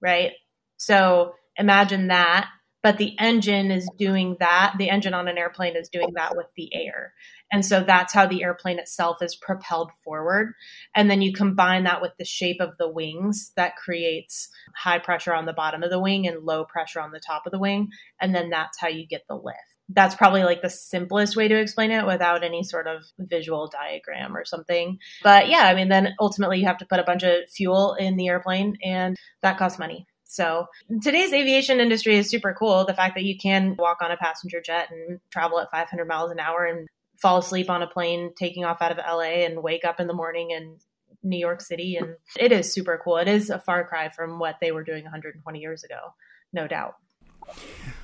right? 0.00 0.32
So 0.76 1.34
imagine 1.56 2.08
that, 2.08 2.48
but 2.82 2.98
the 2.98 3.16
engine 3.18 3.70
is 3.70 3.88
doing 3.98 4.36
that. 4.40 4.74
The 4.78 4.90
engine 4.90 5.14
on 5.14 5.28
an 5.28 5.38
airplane 5.38 5.76
is 5.76 5.88
doing 5.88 6.12
that 6.14 6.36
with 6.36 6.46
the 6.56 6.74
air. 6.74 7.12
And 7.50 7.64
so 7.64 7.82
that's 7.82 8.12
how 8.12 8.26
the 8.26 8.42
airplane 8.42 8.78
itself 8.78 9.22
is 9.22 9.34
propelled 9.34 9.90
forward. 10.04 10.54
And 10.94 11.10
then 11.10 11.22
you 11.22 11.32
combine 11.32 11.84
that 11.84 12.02
with 12.02 12.12
the 12.18 12.24
shape 12.24 12.60
of 12.60 12.76
the 12.78 12.88
wings 12.88 13.52
that 13.56 13.76
creates 13.76 14.48
high 14.76 14.98
pressure 14.98 15.34
on 15.34 15.46
the 15.46 15.52
bottom 15.52 15.82
of 15.82 15.90
the 15.90 16.00
wing 16.00 16.26
and 16.26 16.44
low 16.44 16.64
pressure 16.64 17.00
on 17.00 17.10
the 17.10 17.20
top 17.20 17.46
of 17.46 17.52
the 17.52 17.58
wing. 17.58 17.88
And 18.20 18.34
then 18.34 18.50
that's 18.50 18.78
how 18.78 18.88
you 18.88 19.06
get 19.06 19.22
the 19.28 19.36
lift. 19.36 19.58
That's 19.90 20.14
probably 20.14 20.44
like 20.44 20.60
the 20.60 20.68
simplest 20.68 21.34
way 21.34 21.48
to 21.48 21.58
explain 21.58 21.90
it 21.90 22.06
without 22.06 22.44
any 22.44 22.62
sort 22.62 22.86
of 22.86 23.04
visual 23.18 23.68
diagram 23.68 24.36
or 24.36 24.44
something. 24.44 24.98
But 25.22 25.48
yeah, 25.48 25.62
I 25.62 25.74
mean, 25.74 25.88
then 25.88 26.14
ultimately 26.20 26.58
you 26.58 26.66
have 26.66 26.78
to 26.78 26.86
put 26.86 27.00
a 27.00 27.04
bunch 27.04 27.22
of 27.22 27.48
fuel 27.48 27.94
in 27.94 28.16
the 28.16 28.28
airplane 28.28 28.76
and 28.84 29.16
that 29.40 29.56
costs 29.56 29.78
money. 29.78 30.06
So 30.28 30.66
today's 31.02 31.32
aviation 31.32 31.80
industry 31.80 32.16
is 32.16 32.28
super 32.28 32.54
cool. 32.56 32.84
The 32.84 32.94
fact 32.94 33.14
that 33.16 33.24
you 33.24 33.36
can 33.36 33.76
walk 33.78 33.98
on 34.02 34.10
a 34.10 34.16
passenger 34.16 34.60
jet 34.60 34.90
and 34.90 35.20
travel 35.30 35.58
at 35.58 35.70
500 35.70 36.06
miles 36.06 36.30
an 36.30 36.38
hour 36.38 36.66
and 36.66 36.86
fall 37.16 37.38
asleep 37.38 37.70
on 37.70 37.82
a 37.82 37.86
plane 37.86 38.32
taking 38.38 38.64
off 38.64 38.82
out 38.82 38.92
of 38.92 38.98
LA 38.98 39.44
and 39.46 39.62
wake 39.62 39.86
up 39.86 40.00
in 40.00 40.06
the 40.06 40.12
morning 40.12 40.50
in 40.50 40.76
New 41.22 41.38
York 41.38 41.62
City. 41.62 41.96
And 41.96 42.14
it 42.38 42.52
is 42.52 42.72
super 42.72 43.00
cool. 43.02 43.16
It 43.16 43.26
is 43.26 43.48
a 43.48 43.58
far 43.58 43.88
cry 43.88 44.10
from 44.10 44.38
what 44.38 44.56
they 44.60 44.70
were 44.70 44.84
doing 44.84 45.02
120 45.02 45.58
years 45.58 45.82
ago, 45.82 46.14
no 46.52 46.68
doubt. 46.68 46.96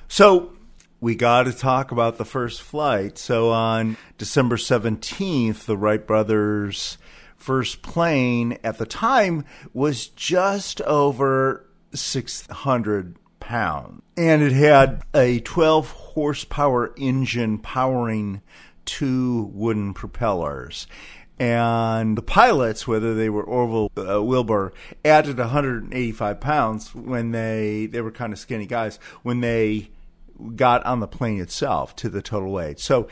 So 0.07 0.53
we 0.99 1.13
got 1.13 1.43
to 1.43 1.53
talk 1.53 1.91
about 1.91 2.17
the 2.17 2.25
first 2.25 2.63
flight. 2.63 3.19
So 3.19 3.51
on 3.51 3.97
December 4.17 4.57
17th, 4.57 5.65
the 5.65 5.77
Wright 5.77 6.05
brothers' 6.05 6.97
first 7.37 7.83
plane 7.83 8.57
at 8.63 8.79
the 8.79 8.87
time 8.87 9.45
was 9.73 10.07
just 10.07 10.81
over 10.81 11.64
600 11.97 13.15
pounds. 13.39 14.01
And 14.17 14.41
it 14.41 14.53
had 14.53 15.03
a 15.13 15.39
12 15.39 15.91
horsepower 15.91 16.93
engine 16.97 17.59
powering 17.59 18.41
two 18.85 19.51
wooden 19.53 19.93
propellers. 19.93 20.87
And 21.37 22.17
the 22.17 22.21
pilots, 22.21 22.87
whether 22.87 23.13
they 23.13 23.29
were 23.29 23.43
Orville 23.43 23.91
uh, 23.97 24.23
Wilbur, 24.23 24.73
added 25.03 25.37
185 25.37 26.39
pounds 26.39 26.95
when 26.95 27.31
they 27.31 27.87
they 27.87 27.99
were 27.99 28.11
kind 28.11 28.31
of 28.31 28.39
skinny 28.39 28.65
guys 28.65 28.99
when 29.23 29.41
they 29.41 29.89
got 30.55 30.85
on 30.85 31.01
the 31.01 31.07
plane 31.07 31.41
itself 31.41 31.93
to 31.97 32.09
the 32.09 32.21
total 32.21 32.51
weight. 32.51 32.79
So 32.79 33.09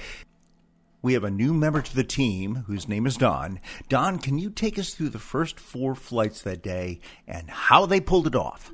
we 1.03 1.13
have 1.13 1.25
a 1.25 1.29
new 1.29 1.53
member 1.53 1.81
to 1.81 1.95
the 1.95 2.03
team 2.03 2.63
whose 2.65 2.87
name 2.87 3.05
is 3.05 3.17
Don. 3.17 3.59
Don, 3.89 4.17
can 4.17 4.39
you 4.39 4.49
take 4.49 4.79
us 4.79 4.93
through 4.93 5.09
the 5.09 5.19
first 5.19 5.59
four 5.59 5.95
flights 5.95 6.41
that 6.41 6.63
day 6.63 7.01
and 7.27 7.49
how 7.49 7.85
they 7.85 7.99
pulled 7.99 8.25
it 8.25 8.35
off? 8.35 8.71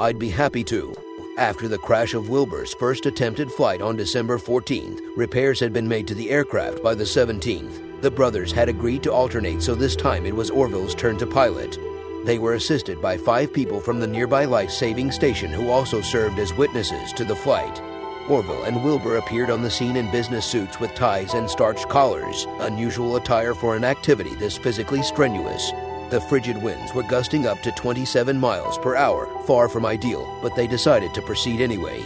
I'd 0.00 0.18
be 0.18 0.30
happy 0.30 0.64
to. 0.64 0.92
After 1.38 1.68
the 1.68 1.78
crash 1.78 2.12
of 2.12 2.28
Wilbur's 2.28 2.74
first 2.74 3.06
attempted 3.06 3.52
flight 3.52 3.80
on 3.80 3.96
December 3.96 4.36
14th, 4.36 4.98
repairs 5.16 5.60
had 5.60 5.72
been 5.72 5.86
made 5.86 6.08
to 6.08 6.14
the 6.14 6.28
aircraft 6.28 6.82
by 6.82 6.92
the 6.92 7.04
17th. 7.04 8.02
The 8.02 8.10
brothers 8.10 8.50
had 8.50 8.68
agreed 8.68 9.04
to 9.04 9.12
alternate, 9.12 9.62
so 9.62 9.76
this 9.76 9.94
time 9.94 10.26
it 10.26 10.34
was 10.34 10.50
Orville's 10.50 10.94
turn 10.96 11.18
to 11.18 11.26
pilot. 11.26 11.78
They 12.24 12.38
were 12.38 12.54
assisted 12.54 13.00
by 13.00 13.16
five 13.16 13.52
people 13.52 13.80
from 13.80 14.00
the 14.00 14.08
nearby 14.08 14.44
life 14.44 14.70
saving 14.70 15.12
station 15.12 15.52
who 15.52 15.70
also 15.70 16.00
served 16.00 16.40
as 16.40 16.52
witnesses 16.54 17.12
to 17.12 17.24
the 17.24 17.36
flight. 17.36 17.80
Orville 18.28 18.64
and 18.64 18.82
Wilbur 18.82 19.16
appeared 19.16 19.50
on 19.50 19.60
the 19.60 19.70
scene 19.70 19.96
in 19.96 20.10
business 20.10 20.46
suits 20.46 20.80
with 20.80 20.94
ties 20.94 21.34
and 21.34 21.48
starched 21.48 21.88
collars, 21.90 22.46
unusual 22.60 23.16
attire 23.16 23.54
for 23.54 23.76
an 23.76 23.84
activity 23.84 24.34
this 24.36 24.56
physically 24.56 25.02
strenuous. 25.02 25.72
The 26.08 26.24
frigid 26.28 26.62
winds 26.62 26.94
were 26.94 27.02
gusting 27.02 27.46
up 27.46 27.60
to 27.62 27.72
27 27.72 28.38
miles 28.38 28.78
per 28.78 28.96
hour, 28.96 29.28
far 29.46 29.68
from 29.68 29.84
ideal, 29.84 30.38
but 30.40 30.56
they 30.56 30.66
decided 30.66 31.12
to 31.14 31.22
proceed 31.22 31.60
anyway. 31.60 32.02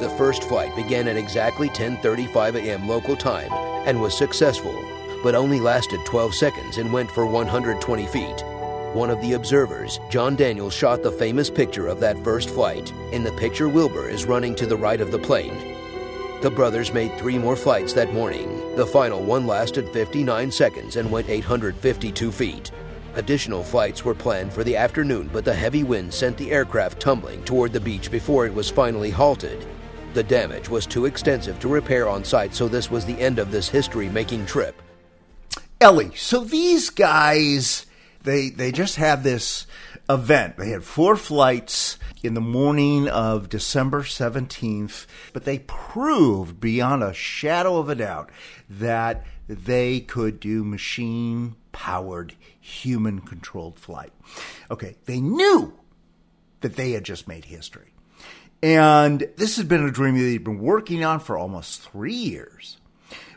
The 0.00 0.12
first 0.18 0.44
flight 0.44 0.74
began 0.74 1.06
at 1.06 1.16
exactly 1.16 1.68
10:35 1.68 2.56
a.m. 2.56 2.88
local 2.88 3.14
time 3.16 3.52
and 3.86 4.00
was 4.00 4.16
successful, 4.16 4.74
but 5.22 5.36
only 5.36 5.60
lasted 5.60 6.00
12 6.04 6.34
seconds 6.34 6.78
and 6.78 6.92
went 6.92 7.10
for 7.12 7.26
120 7.26 8.06
feet. 8.06 8.44
One 8.92 9.08
of 9.10 9.20
the 9.20 9.34
observers, 9.34 10.00
John 10.10 10.34
Daniels, 10.34 10.74
shot 10.74 11.04
the 11.04 11.12
famous 11.12 11.48
picture 11.48 11.86
of 11.86 12.00
that 12.00 12.22
first 12.24 12.50
flight. 12.50 12.92
In 13.12 13.22
the 13.22 13.30
picture, 13.30 13.68
Wilbur 13.68 14.08
is 14.08 14.24
running 14.24 14.56
to 14.56 14.66
the 14.66 14.76
right 14.76 15.00
of 15.00 15.12
the 15.12 15.18
plane. 15.18 15.54
The 16.42 16.50
brothers 16.50 16.92
made 16.92 17.16
three 17.16 17.38
more 17.38 17.54
flights 17.54 17.92
that 17.92 18.12
morning. 18.12 18.74
The 18.74 18.84
final 18.84 19.22
one 19.22 19.46
lasted 19.46 19.88
59 19.90 20.50
seconds 20.50 20.96
and 20.96 21.08
went 21.08 21.28
852 21.28 22.32
feet. 22.32 22.72
Additional 23.14 23.62
flights 23.62 24.04
were 24.04 24.14
planned 24.14 24.52
for 24.52 24.64
the 24.64 24.76
afternoon, 24.76 25.30
but 25.32 25.44
the 25.44 25.54
heavy 25.54 25.84
wind 25.84 26.12
sent 26.12 26.36
the 26.36 26.50
aircraft 26.50 26.98
tumbling 26.98 27.44
toward 27.44 27.72
the 27.72 27.78
beach 27.78 28.10
before 28.10 28.44
it 28.44 28.54
was 28.54 28.70
finally 28.70 29.10
halted. 29.10 29.68
The 30.14 30.24
damage 30.24 30.68
was 30.68 30.84
too 30.84 31.04
extensive 31.04 31.60
to 31.60 31.68
repair 31.68 32.08
on 32.08 32.24
site, 32.24 32.56
so 32.56 32.66
this 32.66 32.90
was 32.90 33.04
the 33.04 33.20
end 33.20 33.38
of 33.38 33.52
this 33.52 33.68
history 33.68 34.08
making 34.08 34.46
trip. 34.46 34.82
Ellie, 35.80 36.14
so 36.16 36.42
these 36.42 36.90
guys, 36.90 37.86
they 38.22 38.50
they 38.50 38.72
just 38.72 38.96
had 38.96 39.22
this 39.22 39.66
event. 40.08 40.56
They 40.56 40.70
had 40.70 40.84
four 40.84 41.16
flights 41.16 41.98
in 42.22 42.34
the 42.34 42.40
morning 42.40 43.08
of 43.08 43.48
December 43.48 44.02
17th, 44.02 45.06
but 45.32 45.44
they 45.44 45.60
proved 45.60 46.60
beyond 46.60 47.02
a 47.02 47.14
shadow 47.14 47.78
of 47.78 47.88
a 47.88 47.94
doubt 47.94 48.30
that 48.68 49.24
they 49.48 50.00
could 50.00 50.40
do 50.40 50.64
machine 50.64 51.56
powered, 51.72 52.34
human 52.60 53.20
controlled 53.20 53.78
flight. 53.78 54.12
Okay, 54.70 54.96
they 55.06 55.20
knew 55.20 55.72
that 56.60 56.76
they 56.76 56.92
had 56.92 57.04
just 57.04 57.26
made 57.26 57.46
history. 57.46 57.94
And 58.62 59.26
this 59.36 59.56
had 59.56 59.68
been 59.68 59.86
a 59.86 59.90
dream 59.90 60.16
that 60.16 60.22
they'd 60.22 60.44
been 60.44 60.60
working 60.60 61.02
on 61.04 61.20
for 61.20 61.38
almost 61.38 61.80
three 61.80 62.12
years. 62.12 62.76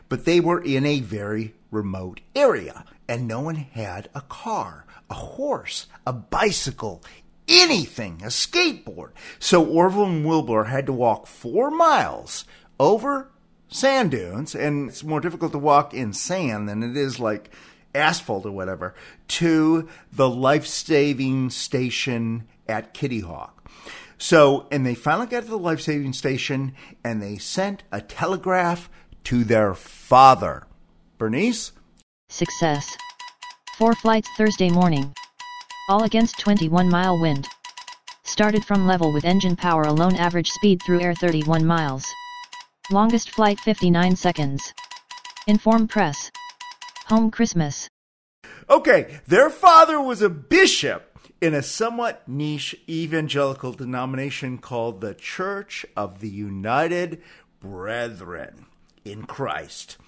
But 0.08 0.26
they 0.26 0.38
were 0.38 0.60
in 0.60 0.84
a 0.84 1.00
very 1.00 1.54
remote 1.70 2.20
area, 2.36 2.84
and 3.08 3.28
no 3.28 3.40
one 3.40 3.56
had 3.56 4.08
a 4.14 4.20
car, 4.22 4.86
a 5.10 5.14
horse, 5.14 5.86
a 6.06 6.12
bicycle, 6.12 7.02
anything, 7.48 8.20
a 8.22 8.28
skateboard. 8.28 9.10
So 9.38 9.64
Orville 9.64 10.06
and 10.06 10.24
Wilbur 10.24 10.64
had 10.64 10.86
to 10.86 10.92
walk 10.92 11.26
four 11.26 11.70
miles 11.70 12.44
over 12.80 13.30
sand 13.68 14.12
dunes, 14.12 14.54
and 14.54 14.88
it's 14.88 15.04
more 15.04 15.20
difficult 15.20 15.52
to 15.52 15.58
walk 15.58 15.92
in 15.92 16.12
sand 16.12 16.68
than 16.68 16.82
it 16.82 16.96
is 16.96 17.18
like 17.18 17.50
asphalt 17.94 18.46
or 18.46 18.52
whatever, 18.52 18.94
to 19.28 19.88
the 20.12 20.28
life 20.28 20.66
saving 20.66 21.50
station 21.50 22.46
at 22.68 22.94
Kitty 22.94 23.20
Hawk. 23.20 23.70
So, 24.18 24.66
and 24.70 24.86
they 24.86 24.94
finally 24.94 25.26
got 25.26 25.42
to 25.42 25.50
the 25.50 25.58
life 25.58 25.80
saving 25.80 26.12
station 26.12 26.74
and 27.02 27.20
they 27.20 27.36
sent 27.36 27.82
a 27.92 28.00
telegraph 28.00 28.88
to 29.24 29.44
their 29.44 29.74
father. 29.74 30.66
Bernice? 31.18 31.72
Success. 32.34 32.96
Four 33.78 33.94
flights 33.94 34.28
Thursday 34.36 34.68
morning. 34.68 35.14
All 35.88 36.02
against 36.02 36.36
21 36.40 36.88
mile 36.88 37.16
wind. 37.20 37.46
Started 38.24 38.64
from 38.64 38.88
level 38.88 39.12
with 39.12 39.24
engine 39.24 39.54
power 39.54 39.82
alone 39.82 40.16
average 40.16 40.50
speed 40.50 40.80
through 40.84 41.00
air 41.00 41.14
31 41.14 41.64
miles. 41.64 42.04
Longest 42.90 43.30
flight 43.30 43.60
59 43.60 44.16
seconds. 44.16 44.74
Inform 45.46 45.86
press. 45.86 46.32
Home 47.06 47.30
Christmas. 47.30 47.88
Okay, 48.68 49.20
their 49.28 49.48
father 49.48 50.00
was 50.00 50.20
a 50.20 50.28
bishop 50.28 51.16
in 51.40 51.54
a 51.54 51.62
somewhat 51.62 52.26
niche 52.26 52.74
evangelical 52.88 53.72
denomination 53.72 54.58
called 54.58 55.00
the 55.00 55.14
Church 55.14 55.86
of 55.96 56.18
the 56.18 56.30
United 56.30 57.22
Brethren 57.60 58.66
in 59.04 59.22
Christ. 59.22 59.98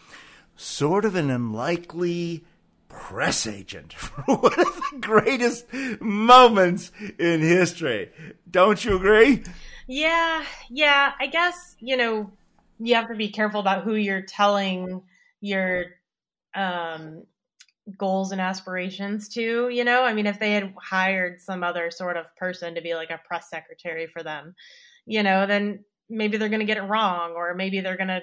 Sort 0.56 1.04
of 1.04 1.14
an 1.14 1.30
unlikely 1.30 2.44
press 2.88 3.46
agent 3.46 3.92
for 3.92 4.22
one 4.22 4.58
of 4.58 4.76
the 4.76 4.98
greatest 5.00 5.66
moments 6.00 6.90
in 7.18 7.40
history. 7.40 8.10
Don't 8.50 8.84
you 8.84 8.96
agree? 8.96 9.44
Yeah, 9.86 10.44
yeah. 10.70 11.12
I 11.20 11.26
guess, 11.26 11.76
you 11.78 11.96
know, 11.96 12.30
you 12.78 12.94
have 12.94 13.08
to 13.08 13.14
be 13.14 13.28
careful 13.28 13.60
about 13.60 13.84
who 13.84 13.94
you're 13.94 14.22
telling 14.22 15.02
your 15.40 15.84
um, 16.54 17.22
goals 17.96 18.32
and 18.32 18.40
aspirations 18.40 19.28
to, 19.30 19.68
you 19.68 19.84
know? 19.84 20.02
I 20.02 20.12
mean, 20.12 20.26
if 20.26 20.40
they 20.40 20.52
had 20.52 20.74
hired 20.82 21.40
some 21.40 21.62
other 21.62 21.90
sort 21.90 22.16
of 22.16 22.34
person 22.36 22.74
to 22.74 22.80
be 22.80 22.94
like 22.94 23.10
a 23.10 23.20
press 23.24 23.48
secretary 23.48 24.06
for 24.06 24.22
them, 24.22 24.54
you 25.04 25.22
know, 25.22 25.46
then 25.46 25.84
maybe 26.08 26.36
they're 26.36 26.48
going 26.48 26.60
to 26.60 26.66
get 26.66 26.78
it 26.78 26.82
wrong 26.82 27.32
or 27.32 27.54
maybe 27.54 27.80
they're 27.80 27.96
going 27.96 28.08
to 28.08 28.22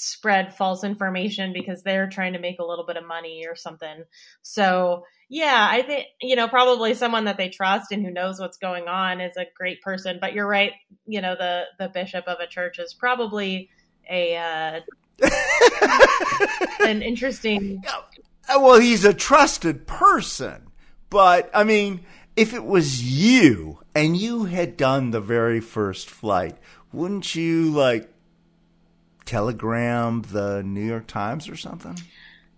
spread 0.00 0.54
false 0.54 0.84
information 0.84 1.52
because 1.52 1.82
they're 1.82 2.08
trying 2.08 2.32
to 2.32 2.38
make 2.38 2.60
a 2.60 2.64
little 2.64 2.86
bit 2.86 2.96
of 2.96 3.04
money 3.04 3.44
or 3.48 3.56
something. 3.56 4.04
So, 4.42 5.02
yeah, 5.28 5.66
I 5.68 5.82
think, 5.82 6.06
you 6.22 6.36
know, 6.36 6.46
probably 6.46 6.94
someone 6.94 7.24
that 7.24 7.36
they 7.36 7.48
trust 7.48 7.90
and 7.90 8.04
who 8.04 8.12
knows 8.12 8.38
what's 8.38 8.58
going 8.58 8.86
on 8.86 9.20
is 9.20 9.36
a 9.36 9.46
great 9.56 9.82
person, 9.82 10.18
but 10.20 10.34
you're 10.34 10.46
right, 10.46 10.72
you 11.04 11.20
know, 11.20 11.34
the 11.34 11.64
the 11.80 11.88
bishop 11.88 12.26
of 12.28 12.38
a 12.38 12.46
church 12.46 12.78
is 12.78 12.94
probably 12.94 13.70
a 14.08 14.36
uh 14.36 14.80
an 16.80 17.02
interesting 17.02 17.82
Uh, 18.48 18.60
well, 18.60 18.80
he's 18.80 19.04
a 19.04 19.12
trusted 19.12 19.86
person. 19.86 20.70
But, 21.10 21.50
I 21.52 21.64
mean, 21.64 22.00
if 22.36 22.54
it 22.54 22.64
was 22.64 23.02
you 23.02 23.80
and 23.96 24.16
you 24.16 24.44
had 24.44 24.76
done 24.76 25.10
the 25.10 25.20
very 25.20 25.60
first 25.60 26.08
flight, 26.08 26.56
wouldn't 26.92 27.34
you, 27.34 27.70
like, 27.70 28.08
telegram 29.28 30.22
the 30.32 30.62
New 30.62 30.84
York 30.84 31.06
Times 31.06 31.50
or 31.50 31.56
something? 31.56 31.98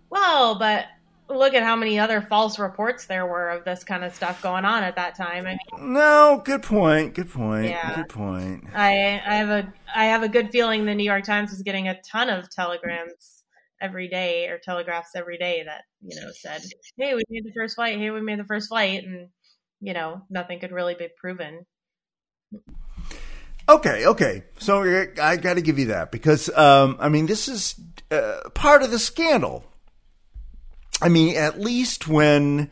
Well, 0.09 0.57
but 0.57 0.85
look 1.27 1.53
at 1.53 1.63
how 1.63 1.75
many 1.75 1.99
other 1.99 2.21
false 2.21 2.57
reports 2.59 3.05
there 3.05 3.25
were 3.25 3.49
of 3.49 3.65
this 3.65 3.83
kind 3.83 4.05
of 4.05 4.15
stuff 4.15 4.41
going 4.41 4.63
on 4.63 4.81
at 4.83 4.95
that 4.95 5.15
time. 5.15 5.45
I 5.45 5.51
mean, 5.51 5.93
no, 5.93 6.41
good 6.45 6.63
point. 6.63 7.13
Good 7.13 7.29
point. 7.29 7.65
Yeah. 7.65 7.95
Good 7.95 8.07
point. 8.07 8.65
I 8.73 9.21
I 9.25 9.35
have 9.35 9.49
a 9.49 9.73
I 9.93 10.05
have 10.05 10.23
a 10.23 10.29
good 10.29 10.49
feeling 10.51 10.85
the 10.85 10.95
New 10.95 11.03
York 11.03 11.25
Times 11.25 11.51
was 11.51 11.61
getting 11.61 11.89
a 11.89 12.01
ton 12.09 12.29
of 12.29 12.49
telegrams 12.49 13.43
every 13.81 14.07
day 14.07 14.47
or 14.47 14.57
telegraphs 14.57 15.09
every 15.13 15.37
day 15.37 15.63
that 15.65 15.83
you 16.01 16.19
know 16.21 16.29
said, 16.33 16.61
"Hey, 16.97 17.15
we 17.15 17.23
made 17.29 17.43
the 17.43 17.53
first 17.53 17.75
flight. 17.75 17.97
Hey, 17.97 18.11
we 18.11 18.21
made 18.21 18.39
the 18.39 18.45
first 18.45 18.69
flight," 18.69 19.03
and 19.03 19.27
you 19.81 19.93
know 19.93 20.21
nothing 20.29 20.61
could 20.61 20.71
really 20.71 20.95
be 20.95 21.09
proven. 21.17 21.65
Okay, 23.69 24.05
okay. 24.05 24.43
So 24.59 24.83
I 25.21 25.37
got 25.37 25.55
to 25.55 25.61
give 25.61 25.79
you 25.79 25.87
that 25.87 26.11
because 26.11 26.49
um, 26.55 26.97
I 26.99 27.09
mean 27.09 27.25
this 27.25 27.47
is 27.47 27.75
uh, 28.09 28.49
part 28.53 28.83
of 28.83 28.91
the 28.91 28.99
scandal. 28.99 29.65
I 31.01 31.09
mean, 31.09 31.35
at 31.35 31.59
least 31.59 32.07
when 32.07 32.69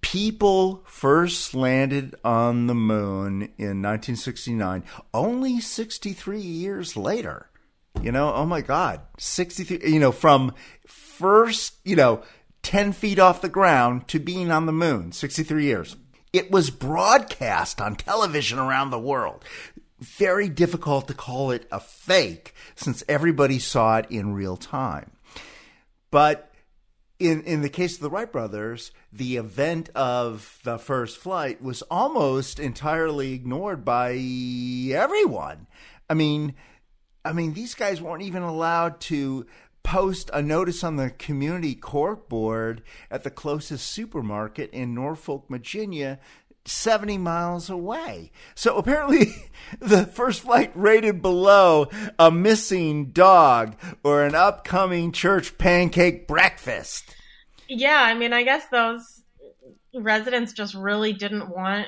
people 0.00 0.84
first 0.86 1.54
landed 1.54 2.14
on 2.24 2.66
the 2.66 2.74
moon 2.74 3.42
in 3.58 3.82
1969, 3.82 4.84
only 5.12 5.60
63 5.60 6.40
years 6.40 6.96
later, 6.96 7.48
you 8.02 8.12
know, 8.12 8.32
oh 8.32 8.46
my 8.46 8.60
God, 8.60 9.00
63, 9.18 9.80
you 9.90 9.98
know, 9.98 10.12
from 10.12 10.54
first, 10.86 11.74
you 11.84 11.96
know, 11.96 12.22
10 12.62 12.92
feet 12.92 13.18
off 13.18 13.40
the 13.40 13.48
ground 13.48 14.06
to 14.08 14.18
being 14.18 14.50
on 14.50 14.66
the 14.66 14.72
moon, 14.72 15.10
63 15.10 15.64
years. 15.64 15.96
It 16.32 16.50
was 16.50 16.70
broadcast 16.70 17.80
on 17.80 17.96
television 17.96 18.58
around 18.58 18.90
the 18.90 18.98
world. 18.98 19.44
Very 19.98 20.48
difficult 20.48 21.08
to 21.08 21.14
call 21.14 21.50
it 21.50 21.66
a 21.70 21.80
fake 21.80 22.54
since 22.74 23.04
everybody 23.08 23.58
saw 23.58 23.98
it 23.98 24.06
in 24.10 24.34
real 24.34 24.56
time. 24.56 25.12
But 26.10 26.52
in 27.18 27.42
in 27.42 27.62
the 27.62 27.68
case 27.68 27.94
of 27.94 28.00
the 28.00 28.10
Wright 28.10 28.30
brothers, 28.30 28.90
the 29.12 29.36
event 29.36 29.90
of 29.94 30.58
the 30.64 30.78
first 30.78 31.18
flight 31.18 31.62
was 31.62 31.82
almost 31.82 32.58
entirely 32.58 33.32
ignored 33.32 33.84
by 33.84 34.12
everyone. 34.92 35.66
I 36.10 36.14
mean, 36.14 36.54
I 37.24 37.32
mean, 37.32 37.54
these 37.54 37.74
guys 37.74 38.02
weren't 38.02 38.22
even 38.22 38.42
allowed 38.42 39.00
to 39.02 39.46
post 39.84 40.30
a 40.32 40.42
notice 40.42 40.82
on 40.82 40.96
the 40.96 41.10
community 41.10 41.74
cork 41.74 42.28
board 42.28 42.82
at 43.10 43.22
the 43.22 43.30
closest 43.30 43.86
supermarket 43.86 44.70
in 44.70 44.94
Norfolk, 44.94 45.44
Virginia, 45.48 46.18
70 46.64 47.18
miles 47.18 47.68
away. 47.68 48.30
So 48.54 48.76
apparently, 48.76 49.34
the 49.80 50.06
first 50.06 50.42
flight 50.42 50.72
rated 50.74 51.20
below 51.22 51.88
a 52.18 52.30
missing 52.30 53.10
dog 53.10 53.76
or 54.02 54.24
an 54.24 54.34
upcoming 54.34 55.12
church 55.12 55.58
pancake 55.58 56.26
breakfast. 56.26 57.14
Yeah, 57.68 58.00
I 58.00 58.14
mean, 58.14 58.32
I 58.32 58.42
guess 58.42 58.66
those 58.70 59.22
residents 59.94 60.52
just 60.52 60.74
really 60.74 61.12
didn't 61.12 61.48
want 61.48 61.86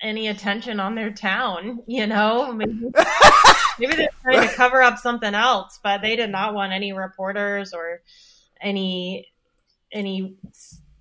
any 0.00 0.28
attention 0.28 0.80
on 0.80 0.94
their 0.94 1.10
town. 1.10 1.82
You 1.86 2.06
know, 2.06 2.52
maybe, 2.52 2.90
maybe 3.78 3.96
they're 3.96 4.08
trying 4.22 4.48
to 4.48 4.54
cover 4.54 4.82
up 4.82 4.98
something 4.98 5.34
else, 5.34 5.78
but 5.82 6.02
they 6.02 6.16
did 6.16 6.30
not 6.30 6.54
want 6.54 6.72
any 6.72 6.92
reporters 6.92 7.72
or 7.72 8.00
any 8.60 9.28
any 9.92 10.36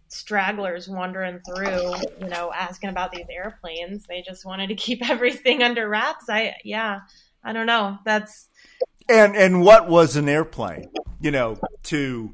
stragglers 0.09 0.87
wandering 0.87 1.39
through, 1.45 1.95
you 2.21 2.27
know, 2.27 2.51
asking 2.53 2.89
about 2.89 3.11
these 3.11 3.25
airplanes. 3.29 4.05
They 4.05 4.21
just 4.21 4.45
wanted 4.45 4.67
to 4.67 4.75
keep 4.75 5.07
everything 5.09 5.63
under 5.63 5.87
wraps. 5.87 6.25
I 6.29 6.55
yeah, 6.63 7.01
I 7.43 7.53
don't 7.53 7.67
know. 7.67 7.97
That's 8.05 8.49
and 9.09 9.35
and 9.35 9.61
what 9.61 9.87
was 9.87 10.15
an 10.15 10.29
airplane? 10.29 10.89
You 11.19 11.31
know, 11.31 11.57
to 11.83 12.33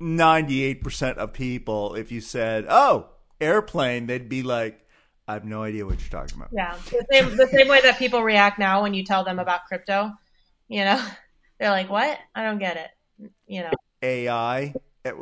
ninety 0.00 0.62
eight 0.64 0.82
percent 0.82 1.18
of 1.18 1.32
people, 1.32 1.94
if 1.94 2.10
you 2.12 2.20
said, 2.20 2.66
"Oh, 2.68 3.10
airplane," 3.40 4.06
they'd 4.06 4.28
be 4.28 4.42
like, 4.42 4.80
"I 5.26 5.34
have 5.34 5.44
no 5.44 5.62
idea 5.62 5.86
what 5.86 6.00
you're 6.00 6.10
talking 6.10 6.38
about." 6.38 6.50
Yeah, 6.52 6.76
the 6.90 7.06
same 7.10 7.36
the 7.36 7.46
same 7.46 7.68
way 7.68 7.80
that 7.82 7.98
people 7.98 8.22
react 8.22 8.58
now 8.58 8.82
when 8.82 8.94
you 8.94 9.04
tell 9.04 9.24
them 9.24 9.38
about 9.38 9.66
crypto. 9.66 10.12
You 10.68 10.84
know, 10.84 11.04
they're 11.58 11.70
like, 11.70 11.90
"What? 11.90 12.18
I 12.34 12.44
don't 12.44 12.58
get 12.58 12.76
it." 12.76 13.30
You 13.46 13.62
know, 13.62 13.70
AI. 14.02 14.74
Eh, 15.04 15.12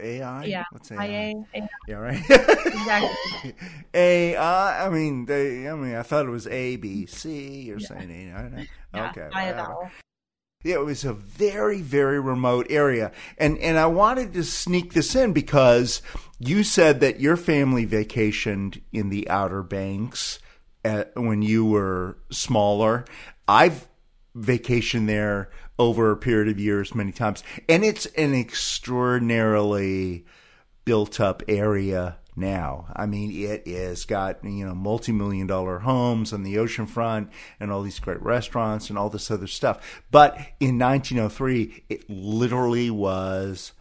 AI? 0.00 0.44
Yeah. 0.44 0.64
What's 0.70 0.90
AI? 0.92 1.06
IA, 1.06 1.34
Yeah, 1.88 1.96
right. 1.96 2.20
exactly. 2.30 3.54
AI. 3.94 4.86
I 4.86 4.88
mean, 4.88 5.26
they. 5.26 5.68
I 5.68 5.74
mean, 5.74 5.94
I 5.94 6.02
thought 6.02 6.26
it 6.26 6.30
was 6.30 6.46
A, 6.46 6.76
B, 6.76 7.06
C. 7.06 7.62
You're 7.62 7.80
saying 7.80 8.10
AI. 8.10 8.66
Yeah, 8.94 9.08
Okay. 9.10 9.28
I 9.32 9.46
whatever. 9.46 9.68
vowel. 9.68 9.90
Yeah, 10.64 10.76
it 10.76 10.84
was 10.84 11.04
a 11.04 11.12
very, 11.12 11.80
very 11.80 12.20
remote 12.20 12.66
area. 12.70 13.10
And 13.36 13.58
and 13.58 13.78
I 13.78 13.86
wanted 13.86 14.32
to 14.34 14.44
sneak 14.44 14.92
this 14.92 15.16
in 15.16 15.32
because 15.32 16.02
you 16.38 16.62
said 16.62 17.00
that 17.00 17.20
your 17.20 17.36
family 17.36 17.84
vacationed 17.86 18.80
in 18.92 19.08
the 19.08 19.28
Outer 19.28 19.62
Banks 19.64 20.38
at, 20.84 21.12
when 21.16 21.42
you 21.42 21.64
were 21.64 22.18
smaller. 22.30 23.04
I've 23.48 23.88
vacationed 24.36 25.06
there 25.06 25.50
over 25.78 26.10
a 26.10 26.16
period 26.16 26.48
of 26.48 26.58
years 26.58 26.94
many 26.94 27.12
times. 27.12 27.42
And 27.68 27.84
it's 27.84 28.06
an 28.06 28.34
extraordinarily 28.34 30.24
built 30.84 31.20
up 31.20 31.42
area 31.48 32.16
now. 32.34 32.86
I 32.94 33.06
mean, 33.06 33.30
it 33.30 33.62
is 33.66 34.04
got, 34.04 34.42
you 34.44 34.66
know, 34.66 34.74
multi 34.74 35.12
million 35.12 35.46
dollar 35.46 35.80
homes 35.80 36.32
on 36.32 36.42
the 36.42 36.58
ocean 36.58 36.86
front 36.86 37.30
and 37.60 37.70
all 37.70 37.82
these 37.82 38.00
great 38.00 38.22
restaurants 38.22 38.88
and 38.88 38.98
all 38.98 39.10
this 39.10 39.30
other 39.30 39.46
stuff. 39.46 40.02
But 40.10 40.34
in 40.60 40.78
1903, 40.78 41.84
it 41.88 42.08
literally 42.08 42.90
was 42.90 43.72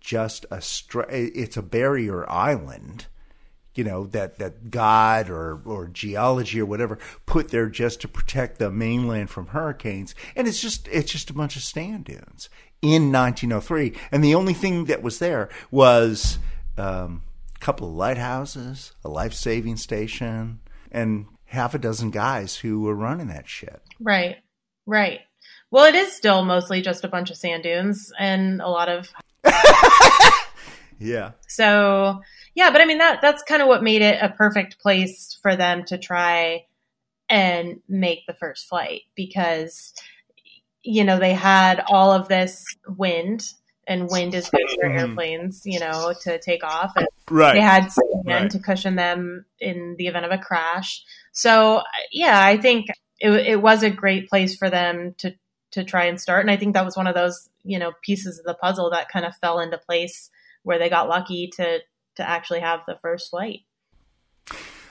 just 0.00 0.46
a, 0.50 0.62
it's 1.10 1.56
a 1.56 1.62
barrier 1.62 2.28
island. 2.30 3.06
You 3.76 3.84
know 3.84 4.06
that 4.08 4.38
that 4.38 4.70
God 4.70 5.30
or 5.30 5.60
or 5.64 5.88
geology 5.88 6.60
or 6.60 6.66
whatever 6.66 6.98
put 7.26 7.48
there 7.48 7.68
just 7.68 8.00
to 8.02 8.08
protect 8.08 8.58
the 8.58 8.70
mainland 8.70 9.30
from 9.30 9.48
hurricanes, 9.48 10.14
and 10.34 10.46
it's 10.48 10.60
just 10.60 10.88
it's 10.88 11.10
just 11.10 11.30
a 11.30 11.34
bunch 11.34 11.56
of 11.56 11.62
sand 11.62 12.04
dunes 12.04 12.48
in 12.82 13.12
1903, 13.12 13.92
and 14.12 14.22
the 14.22 14.34
only 14.34 14.54
thing 14.54 14.84
that 14.86 15.02
was 15.02 15.18
there 15.18 15.48
was 15.70 16.38
um, 16.78 17.22
a 17.54 17.58
couple 17.58 17.88
of 17.88 17.94
lighthouses, 17.94 18.92
a 19.04 19.08
life 19.08 19.32
saving 19.32 19.76
station, 19.76 20.60
and 20.92 21.26
half 21.46 21.74
a 21.74 21.78
dozen 21.78 22.10
guys 22.10 22.56
who 22.56 22.82
were 22.82 22.94
running 22.94 23.28
that 23.28 23.48
shit. 23.48 23.80
Right, 24.00 24.36
right. 24.86 25.20
Well, 25.70 25.84
it 25.84 25.94
is 25.94 26.16
still 26.16 26.44
mostly 26.44 26.80
just 26.80 27.04
a 27.04 27.08
bunch 27.08 27.30
of 27.30 27.36
sand 27.36 27.62
dunes 27.62 28.12
and 28.18 28.60
a 28.60 28.68
lot 28.68 28.88
of 28.88 29.08
Yeah. 30.98 31.32
So 31.48 32.20
yeah, 32.56 32.70
but 32.70 32.80
I 32.80 32.86
mean 32.86 32.98
that 32.98 33.20
that's 33.20 33.42
kind 33.42 33.62
of 33.62 33.68
what 33.68 33.84
made 33.84 34.02
it 34.02 34.18
a 34.20 34.30
perfect 34.30 34.80
place 34.80 35.38
for 35.42 35.54
them 35.54 35.84
to 35.84 35.98
try 35.98 36.64
and 37.28 37.80
make 37.88 38.26
the 38.26 38.34
first 38.34 38.66
flight 38.66 39.02
because 39.14 39.92
you 40.82 41.04
know 41.04 41.18
they 41.18 41.34
had 41.34 41.84
all 41.88 42.12
of 42.12 42.28
this 42.28 42.64
wind 42.88 43.52
and 43.86 44.08
wind 44.10 44.34
is 44.34 44.48
good 44.48 44.68
for 44.80 44.88
Mhm. 44.88 44.98
airplanes, 44.98 45.62
you 45.64 45.78
know, 45.78 46.12
to 46.22 46.40
take 46.40 46.64
off 46.64 46.92
and 46.96 47.06
Right. 47.30 47.52
they 47.52 47.60
had 47.60 47.92
sand 47.92 48.24
Right. 48.24 48.50
to 48.50 48.58
cushion 48.58 48.96
them 48.96 49.44
in 49.60 49.94
the 49.96 50.08
event 50.08 50.24
of 50.24 50.32
a 50.32 50.38
crash. 50.38 51.04
So 51.32 51.82
yeah, 52.10 52.42
I 52.42 52.56
think 52.56 52.86
it, 53.20 53.30
it 53.30 53.62
was 53.62 53.82
a 53.82 53.90
great 53.90 54.28
place 54.28 54.56
for 54.56 54.70
them 54.70 55.14
to 55.18 55.34
to 55.72 55.84
try 55.84 56.06
and 56.06 56.18
start 56.18 56.40
and 56.40 56.50
I 56.50 56.56
think 56.56 56.72
that 56.72 56.86
was 56.86 56.96
one 56.96 57.06
of 57.06 57.14
those, 57.14 57.50
you 57.64 57.78
know, 57.78 57.92
pieces 58.02 58.38
of 58.38 58.46
the 58.46 58.54
puzzle 58.54 58.90
that 58.90 59.10
kind 59.10 59.26
of 59.26 59.36
fell 59.36 59.60
into 59.60 59.76
place 59.76 60.30
where 60.62 60.78
they 60.78 60.88
got 60.88 61.08
lucky 61.08 61.50
to 61.56 61.80
to 62.16 62.28
actually 62.28 62.60
have 62.60 62.80
the 62.86 62.98
first 63.02 63.30
flight. 63.30 63.60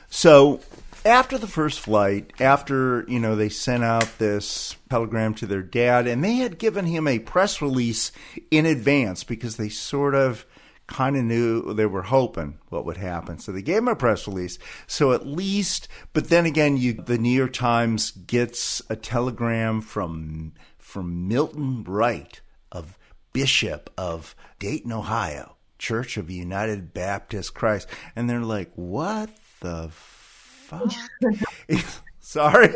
So 0.09 0.61
after 1.05 1.37
the 1.37 1.47
first 1.47 1.79
flight, 1.79 2.33
after 2.39 3.05
you 3.07 3.19
know 3.19 3.35
they 3.35 3.49
sent 3.49 3.83
out 3.83 4.17
this 4.17 4.75
telegram 4.89 5.33
to 5.35 5.45
their 5.45 5.61
dad, 5.61 6.07
and 6.07 6.23
they 6.23 6.35
had 6.35 6.57
given 6.57 6.85
him 6.85 7.07
a 7.07 7.19
press 7.19 7.61
release 7.61 8.11
in 8.49 8.65
advance 8.65 9.23
because 9.23 9.57
they 9.57 9.69
sort 9.69 10.15
of 10.15 10.45
kind 10.87 11.15
of 11.15 11.23
knew 11.23 11.73
they 11.73 11.85
were 11.85 12.03
hoping 12.03 12.59
what 12.69 12.85
would 12.85 12.97
happen. 12.97 13.39
So 13.39 13.51
they 13.51 13.61
gave 13.61 13.79
him 13.79 13.87
a 13.87 13.95
press 13.95 14.27
release. 14.27 14.59
So 14.87 15.13
at 15.13 15.25
least, 15.25 15.87
but 16.13 16.29
then 16.29 16.45
again, 16.45 16.77
you 16.77 16.93
the 16.93 17.17
New 17.17 17.29
York 17.29 17.53
Times 17.53 18.11
gets 18.11 18.81
a 18.89 18.95
telegram 18.95 19.81
from 19.81 20.53
from 20.77 21.27
Milton 21.27 21.83
Wright 21.83 22.41
of 22.71 22.97
Bishop 23.33 23.89
of 23.97 24.35
Dayton, 24.59 24.91
Ohio, 24.91 25.57
Church 25.77 26.17
of 26.17 26.29
United 26.29 26.93
Baptist 26.93 27.53
Christ, 27.53 27.87
and 28.15 28.29
they're 28.29 28.41
like, 28.41 28.71
"What 28.75 29.29
the 29.59 29.89
fuck?" 29.91 30.91
Sorry. 32.19 32.73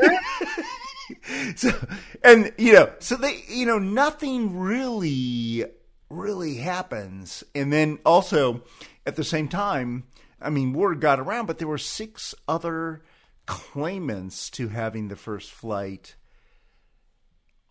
so, 1.56 1.72
and 2.24 2.54
you 2.58 2.74
know, 2.74 2.92
so 3.00 3.16
they, 3.16 3.44
you 3.48 3.66
know, 3.66 3.80
nothing 3.80 4.58
really, 4.58 5.66
really 6.10 6.56
happens, 6.56 7.44
and 7.56 7.74
then 7.74 8.00
also 8.06 8.64
at 9.06 9.16
the 9.16 9.24
same 9.24 9.48
time, 9.48 10.04
I 10.42 10.50
mean, 10.50 10.74
word 10.74 11.02
got 11.02 11.20
around, 11.20 11.48
but 11.48 11.58
there 11.58 11.68
were 11.68 11.78
six 11.78 12.36
other 12.48 13.02
claimants 13.46 14.50
to 14.52 14.68
having 14.68 15.08
the 15.08 15.16
first 15.16 15.52
flight 15.52 16.16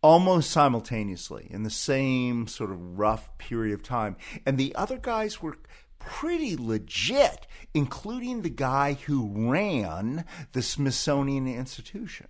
almost 0.03 0.51
simultaneously 0.51 1.49
in 1.51 1.63
the 1.63 1.71
same 1.71 2.47
sort 2.47 2.71
of 2.71 2.99
rough 2.99 3.37
period 3.39 3.75
of 3.75 3.83
time. 3.83 4.17
And 4.47 4.59
the 4.59 4.75
other 4.75 4.97
guys 4.99 5.43
were 5.43 5.57
pretty 5.99 6.57
legit, 6.57 7.47
including 7.75 8.43
the 8.43 8.51
guy 8.51 8.95
who 8.95 9.51
ran 9.51 10.25
the 10.53 10.63
Smithsonian 10.63 11.47
Institution. 11.47 12.29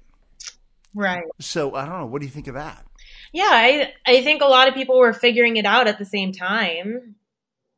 Right. 0.94 1.24
So 1.40 1.74
I 1.74 1.84
don't 1.84 2.00
know. 2.00 2.06
What 2.06 2.20
do 2.20 2.26
you 2.26 2.32
think 2.32 2.48
of 2.48 2.54
that? 2.54 2.84
Yeah, 3.32 3.50
I 3.50 3.92
I 4.06 4.22
think 4.22 4.42
a 4.42 4.46
lot 4.46 4.68
of 4.68 4.74
people 4.74 4.98
were 4.98 5.12
figuring 5.12 5.56
it 5.56 5.66
out 5.66 5.86
at 5.86 5.98
the 5.98 6.04
same 6.04 6.32
time. 6.32 7.14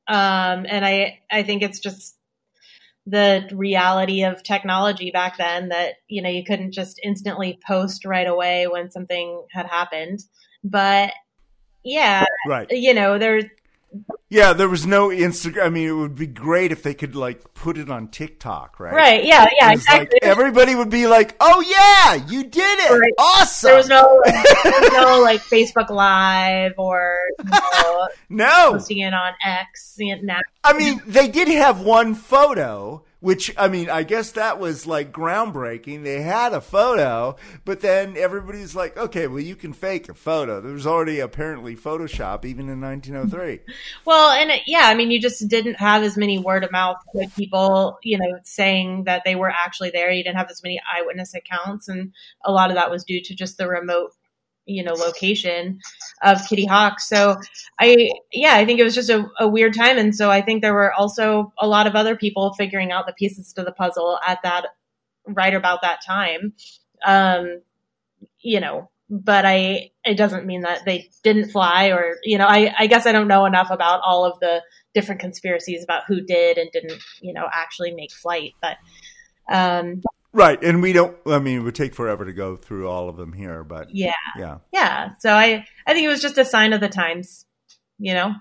Um 0.07 0.67
and 0.69 0.85
I 0.85 1.21
I 1.31 1.43
think 1.43 1.63
it's 1.63 1.81
just 1.81 2.17
the 3.11 3.49
reality 3.53 4.23
of 4.23 4.43
technology 4.43 5.11
back 5.11 5.37
then 5.37 5.69
that 5.71 5.95
you 6.09 6.23
know 6.23 6.29
you 6.31 6.45
couldn't 6.45 6.73
just 6.73 7.01
instantly 7.03 7.59
post 7.67 8.05
right 8.05 8.27
away 8.27 8.67
when 8.67 8.91
something 8.91 9.45
had 9.51 9.67
happened. 9.67 10.21
But 10.63 11.13
yeah, 11.83 12.25
Right. 12.47 12.71
you 12.71 12.95
know, 12.95 13.19
there's 13.19 13.45
Yeah, 14.33 14.53
there 14.53 14.69
was 14.69 14.87
no 14.87 15.09
Instagram. 15.09 15.65
I 15.65 15.69
mean, 15.71 15.89
it 15.89 15.93
would 15.93 16.15
be 16.15 16.29
great 16.29 16.71
if 16.71 16.85
they 16.85 16.95
could 16.95 17.17
like 17.17 17.53
put 17.53 17.77
it 17.77 17.91
on 17.91 18.07
TikTok, 18.09 18.79
right? 18.79 18.95
Right, 18.95 19.25
yeah, 19.25 19.45
yeah, 19.61 19.73
was 19.73 19.89
like, 19.89 20.03
exactly. 20.03 20.23
everybody 20.23 20.77
would 20.77 20.89
be 20.89 21.09
like, 21.09 21.35
"Oh 21.41 21.61
yeah, 21.61 22.15
you 22.29 22.45
did 22.45 22.79
it! 22.79 22.93
Right. 22.93 23.13
Awesome!" 23.19 23.69
there 23.69 23.77
was 23.77 23.89
no 23.89 24.23
there 24.25 24.81
was 24.81 24.93
no 24.93 25.21
like 25.21 25.41
Facebook 25.41 25.91
Live 25.91 26.75
or 26.79 27.17
you 27.45 27.51
know, 27.51 28.09
no 28.29 28.71
posting 28.71 28.99
it 28.99 29.13
on 29.13 29.33
X. 29.45 29.97
you 29.99 30.23
know, 30.23 30.39
I 30.63 30.75
mean, 30.75 31.03
they 31.09 31.27
did 31.27 31.49
have 31.49 31.81
one 31.81 32.15
photo, 32.15 33.03
which 33.21 33.53
I 33.57 33.69
mean, 33.69 33.89
I 33.89 34.03
guess 34.03 34.33
that 34.33 34.59
was 34.59 34.87
like 34.87 35.13
groundbreaking. 35.13 36.03
They 36.03 36.23
had 36.23 36.53
a 36.53 36.61
photo, 36.61 37.37
but 37.65 37.81
then 37.81 38.17
everybody's 38.17 38.75
like, 38.75 38.97
"Okay, 38.97 39.27
well, 39.27 39.41
you 39.41 39.57
can 39.57 39.73
fake 39.73 40.09
a 40.09 40.15
photo." 40.15 40.61
There 40.61 40.73
was 40.73 40.87
already 40.87 41.21
apparently 41.21 41.77
Photoshop 41.77 42.45
even 42.45 42.69
in 42.69 42.81
1903. 42.81 43.61
Well, 44.05 44.31
and 44.31 44.51
it, 44.51 44.63
yeah, 44.67 44.85
I 44.85 44.95
mean, 44.95 45.11
you 45.11 45.21
just 45.21 45.47
didn't 45.49 45.75
have 45.75 46.03
as 46.03 46.17
many 46.17 46.39
word 46.39 46.65
of 46.65 46.73
mouth 46.73 46.97
people, 47.37 47.99
you 48.03 48.19
know, 48.19 48.39
saying 48.45 49.05
that 49.05 49.23
they 49.25 49.35
were 49.35 49.51
actually 49.51 49.91
there. 49.91 50.11
You 50.11 50.25
didn't 50.25 50.39
have 50.39 50.51
as 50.51 50.63
many 50.63 50.81
eyewitness 50.93 51.35
accounts, 51.35 51.89
and 51.89 52.13
a 52.45 52.51
lot 52.51 52.71
of 52.71 52.77
that 52.77 52.91
was 52.91 53.05
due 53.05 53.23
to 53.23 53.35
just 53.35 53.59
the 53.59 53.69
remote, 53.69 54.13
you 54.67 54.83
know, 54.85 54.93
location 54.93 55.81
of 56.23 56.47
Kitty 56.49 56.67
Hawk. 56.67 57.01
So, 57.01 57.37
I 57.81 58.11
yeah, 58.33 58.55
I 58.55 58.65
think 58.65 58.81
it 58.81 58.85
was 58.85 58.95
just 58.95 59.11
a, 59.11 59.27
a 59.39 59.49
weird 59.49 59.75
time, 59.75 59.99
and 59.99 60.15
so 60.15 60.31
I 60.31 60.43
think 60.43 60.63
there 60.63 60.75
were 60.75 60.93
also 60.93 61.53
a 61.59 61.67
lot 61.67 61.87
of 61.87 61.97
other 61.97 62.17
people 62.17 62.55
figuring 62.55 62.93
out 62.93 63.07
the 63.07 63.13
pieces 63.13 63.53
to 63.55 63.65
the 63.65 63.73
puzzle 63.73 64.19
at 64.27 64.43
that 64.43 64.67
right 65.27 65.55
about 65.55 65.83
that 65.83 66.01
time. 66.05 66.53
Um, 67.05 67.63
you 68.41 68.61
know, 68.61 68.91
but 69.09 69.45
I 69.47 69.91
it 70.05 70.17
doesn't 70.17 70.47
mean 70.47 70.63
that 70.63 70.85
they 70.85 71.11
didn't 71.23 71.51
fly 71.51 71.89
or 71.89 72.17
you 72.23 72.39
know 72.39 72.47
I 72.47 72.73
I 72.79 72.87
guess 72.87 73.07
I 73.07 73.13
don't 73.13 73.29
know 73.29 73.45
enough 73.47 73.71
about 73.71 74.01
all 74.05 74.25
of 74.25 74.39
the 74.41 74.63
different 74.95 75.21
conspiracies 75.21 75.85
about 75.85 76.05
who 76.07 76.21
did 76.21 76.59
and 76.59 76.71
didn't 76.73 77.01
you 77.21 77.33
know 77.33 77.49
actually 77.53 77.93
make 77.93 78.13
flight 78.13 78.55
but 78.61 78.77
Um, 79.51 80.03
Right, 80.33 80.63
and 80.63 80.81
we 80.81 80.93
don't. 80.93 81.17
I 81.27 81.41
mean, 81.41 81.59
it 81.61 81.63
would 81.63 81.75
take 81.75 81.95
forever 81.95 82.25
to 82.25 82.33
go 82.33 82.57
through 82.57 82.89
all 82.89 83.09
of 83.09 83.17
them 83.17 83.33
here, 83.33 83.65
but 83.65 83.93
yeah, 83.93 84.13
yeah, 84.39 84.59
yeah. 84.73 85.11
So 85.19 85.33
I, 85.33 85.65
I 85.87 85.93
think 85.93 86.05
it 86.05 86.09
was 86.09 86.23
just 86.23 86.39
a 86.39 86.45
sign 86.45 86.73
of 86.73 86.81
the 86.81 86.89
times. 86.89 87.47
You 87.99 88.15
know, 88.15 88.35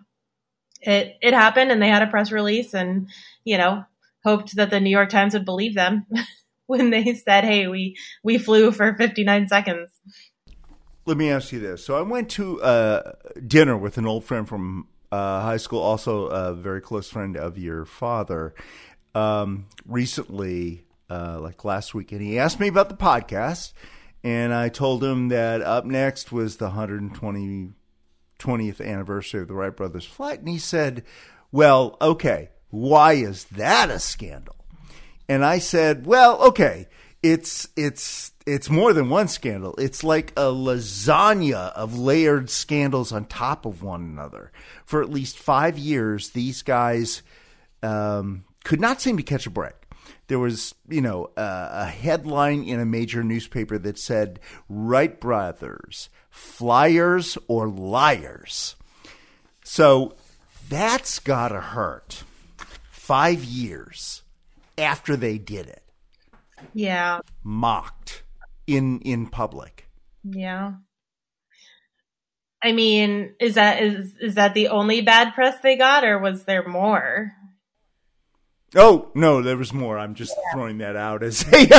it 0.82 1.15
it 1.21 1.34
happened, 1.34 1.71
and 1.71 1.82
they 1.82 1.89
had 1.89 2.04
a 2.04 2.08
press 2.08 2.32
release, 2.32 2.75
and 2.75 3.10
you 3.43 3.58
know, 3.58 3.86
hoped 4.23 4.56
that 4.56 4.69
the 4.69 4.80
New 4.80 4.91
York 4.91 5.10
Times 5.10 5.34
would 5.34 5.45
believe 5.45 5.73
them 5.73 6.06
when 6.67 6.91
they 6.91 7.15
said, 7.15 7.43
"Hey, 7.43 7.67
we 7.67 7.97
we 8.23 8.38
flew 8.38 8.71
for 8.71 8.95
59 8.95 9.47
seconds." 9.47 9.89
Let 11.08 11.17
me 11.17 11.32
ask 11.32 11.52
you 11.52 11.60
this. 11.60 11.84
So 11.84 11.97
I 11.97 12.04
went 12.04 12.30
to 12.32 12.62
uh, 12.62 13.13
dinner 13.47 13.75
with 13.75 13.97
an 13.97 14.06
old 14.06 14.25
friend 14.25 14.47
from 14.47 14.88
uh, 15.12 15.41
high 15.41 15.58
school, 15.58 15.80
also 15.80 16.28
a 16.28 16.54
very 16.54 16.82
close 16.82 17.10
friend 17.10 17.36
of 17.36 17.58
your 17.58 17.84
father, 17.86 18.54
um, 19.15 19.65
recently, 19.88 20.86
uh, 21.10 21.39
like 21.41 21.65
last 21.65 21.93
week, 21.93 22.12
and 22.12 22.22
he 22.22 22.38
asked 22.39 22.60
me 22.60 22.67
about 22.67 22.89
the 22.89 22.95
podcast, 22.95 23.74
and 24.24 24.54
I 24.54 24.69
told 24.69 25.04
him 25.04 25.30
that 25.30 25.62
up 25.62 25.86
next 25.86 26.32
was 26.32 26.58
the 26.58 26.65
120 26.65 27.74
20th 28.39 28.80
anniversary 28.80 29.41
of 29.41 29.48
the 29.48 29.54
Wright 29.54 29.76
brothers 29.76 30.06
flight, 30.06 30.39
and 30.39 30.50
he 30.50 30.58
said, 30.58 31.04
"Well, 31.52 31.98
okay, 32.02 32.50
why 32.69 33.13
is 33.13 33.45
that 33.45 33.89
a 33.89 34.00
scandal?" 34.00 34.56
And 35.28 35.43
I 35.43 35.60
said, 35.60 36.06
"Well, 36.06 36.41
okay, 36.43 36.88
it's 37.22 37.67
it's 37.76 38.32
it's 38.45 38.69
more 38.69 38.93
than 38.93 39.10
one 39.10 39.28
scandal. 39.28 39.76
It's 39.78 40.04
like 40.04 40.32
a 40.32 40.45
lasagna 40.45 41.72
of 41.74 42.00
layered 42.00 42.50
scandals 42.50 43.12
on 43.12 43.26
top 43.26 43.65
of 43.65 43.84
one 43.84 44.02
another. 44.02 44.52
For 44.86 45.02
at 45.02 45.10
least 45.10 45.38
five 45.38 45.78
years, 45.78 46.30
these 46.30 46.62
guys 46.62 47.22
um, 47.84 48.45
could 48.63 48.80
not 48.80 49.02
seem 49.02 49.17
to 49.17 49.24
catch 49.24 49.45
a 49.45 49.52
break. 49.52 49.74
There 50.30 50.39
was, 50.39 50.74
you 50.88 51.02
know, 51.02 51.26
uh, 51.36 51.70
a 51.72 51.86
headline 51.88 52.63
in 52.63 52.80
a 52.80 52.86
major 52.86 53.24
newspaper 53.24 53.78
that 53.80 54.00
said 54.00 54.39
Wright 54.70 55.20
brothers, 55.20 56.10
flyers 56.30 57.38
or 57.48 57.68
liars. 57.68 58.76
So 59.63 60.15
that's 60.70 61.20
got 61.20 61.50
to 61.50 61.60
hurt. 61.60 62.24
Five 62.92 63.44
years 63.44 64.22
after 64.78 65.18
they 65.18 65.38
did 65.39 65.65
it 65.68 65.84
Yeah, 66.74 67.20
mocked 67.44 68.24
in 68.68 69.00
in 69.02 69.28
public. 69.28 69.88
yeah. 70.24 70.74
I 72.62 72.74
mean, 72.74 73.34
is 73.39 73.56
that 73.56 73.82
is 73.82 74.15
is 74.22 74.36
that 74.36 74.54
the 74.54 74.68
only 74.68 75.02
bad 75.02 75.34
press 75.34 75.60
they 75.63 75.78
got, 75.78 76.04
or 76.04 76.20
was 76.20 76.44
there 76.44 76.68
more? 76.68 77.32
Oh 78.75 79.10
no, 79.15 79.41
there 79.41 79.58
was 79.58 79.73
more. 79.73 79.97
I'm 79.97 80.13
just 80.13 80.34
throwing 80.53 80.77
that 80.79 80.95
out 80.95 81.23
as 81.23 81.43
a 81.51 81.69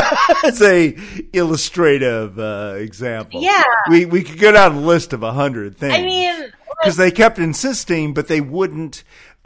as 0.44 0.60
a 0.60 0.96
illustrative 1.32 2.38
uh, 2.38 2.74
example. 2.76 3.42
Yeah. 3.42 3.62
we 3.88 4.06
we 4.06 4.22
could 4.22 4.38
go 4.38 4.52
down 4.52 4.76
a 4.76 4.80
list 4.80 5.12
of 5.12 5.22
a 5.22 5.32
hundred 5.32 5.76
things. 5.76 5.94
I 5.94 6.02
mean, 6.02 6.52
because 6.80 6.96
they 6.96 7.10
kept 7.10 7.38
insisting, 7.38 8.12
but 8.12 8.26
they 8.26 8.40
wouldn't 8.40 9.04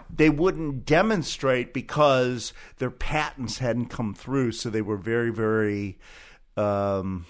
they 0.09 0.30
wouldn't 0.30 0.87
demonstrate 0.87 1.74
because 1.74 2.52
their 2.78 2.90
patents 2.90 3.59
hadn't 3.59 3.87
come 3.87 4.14
through, 4.14 4.52
so 4.52 4.70
they 4.70 4.83
were 4.83 4.96
very 4.96 5.30
very 5.30 5.98
um, 6.57 7.26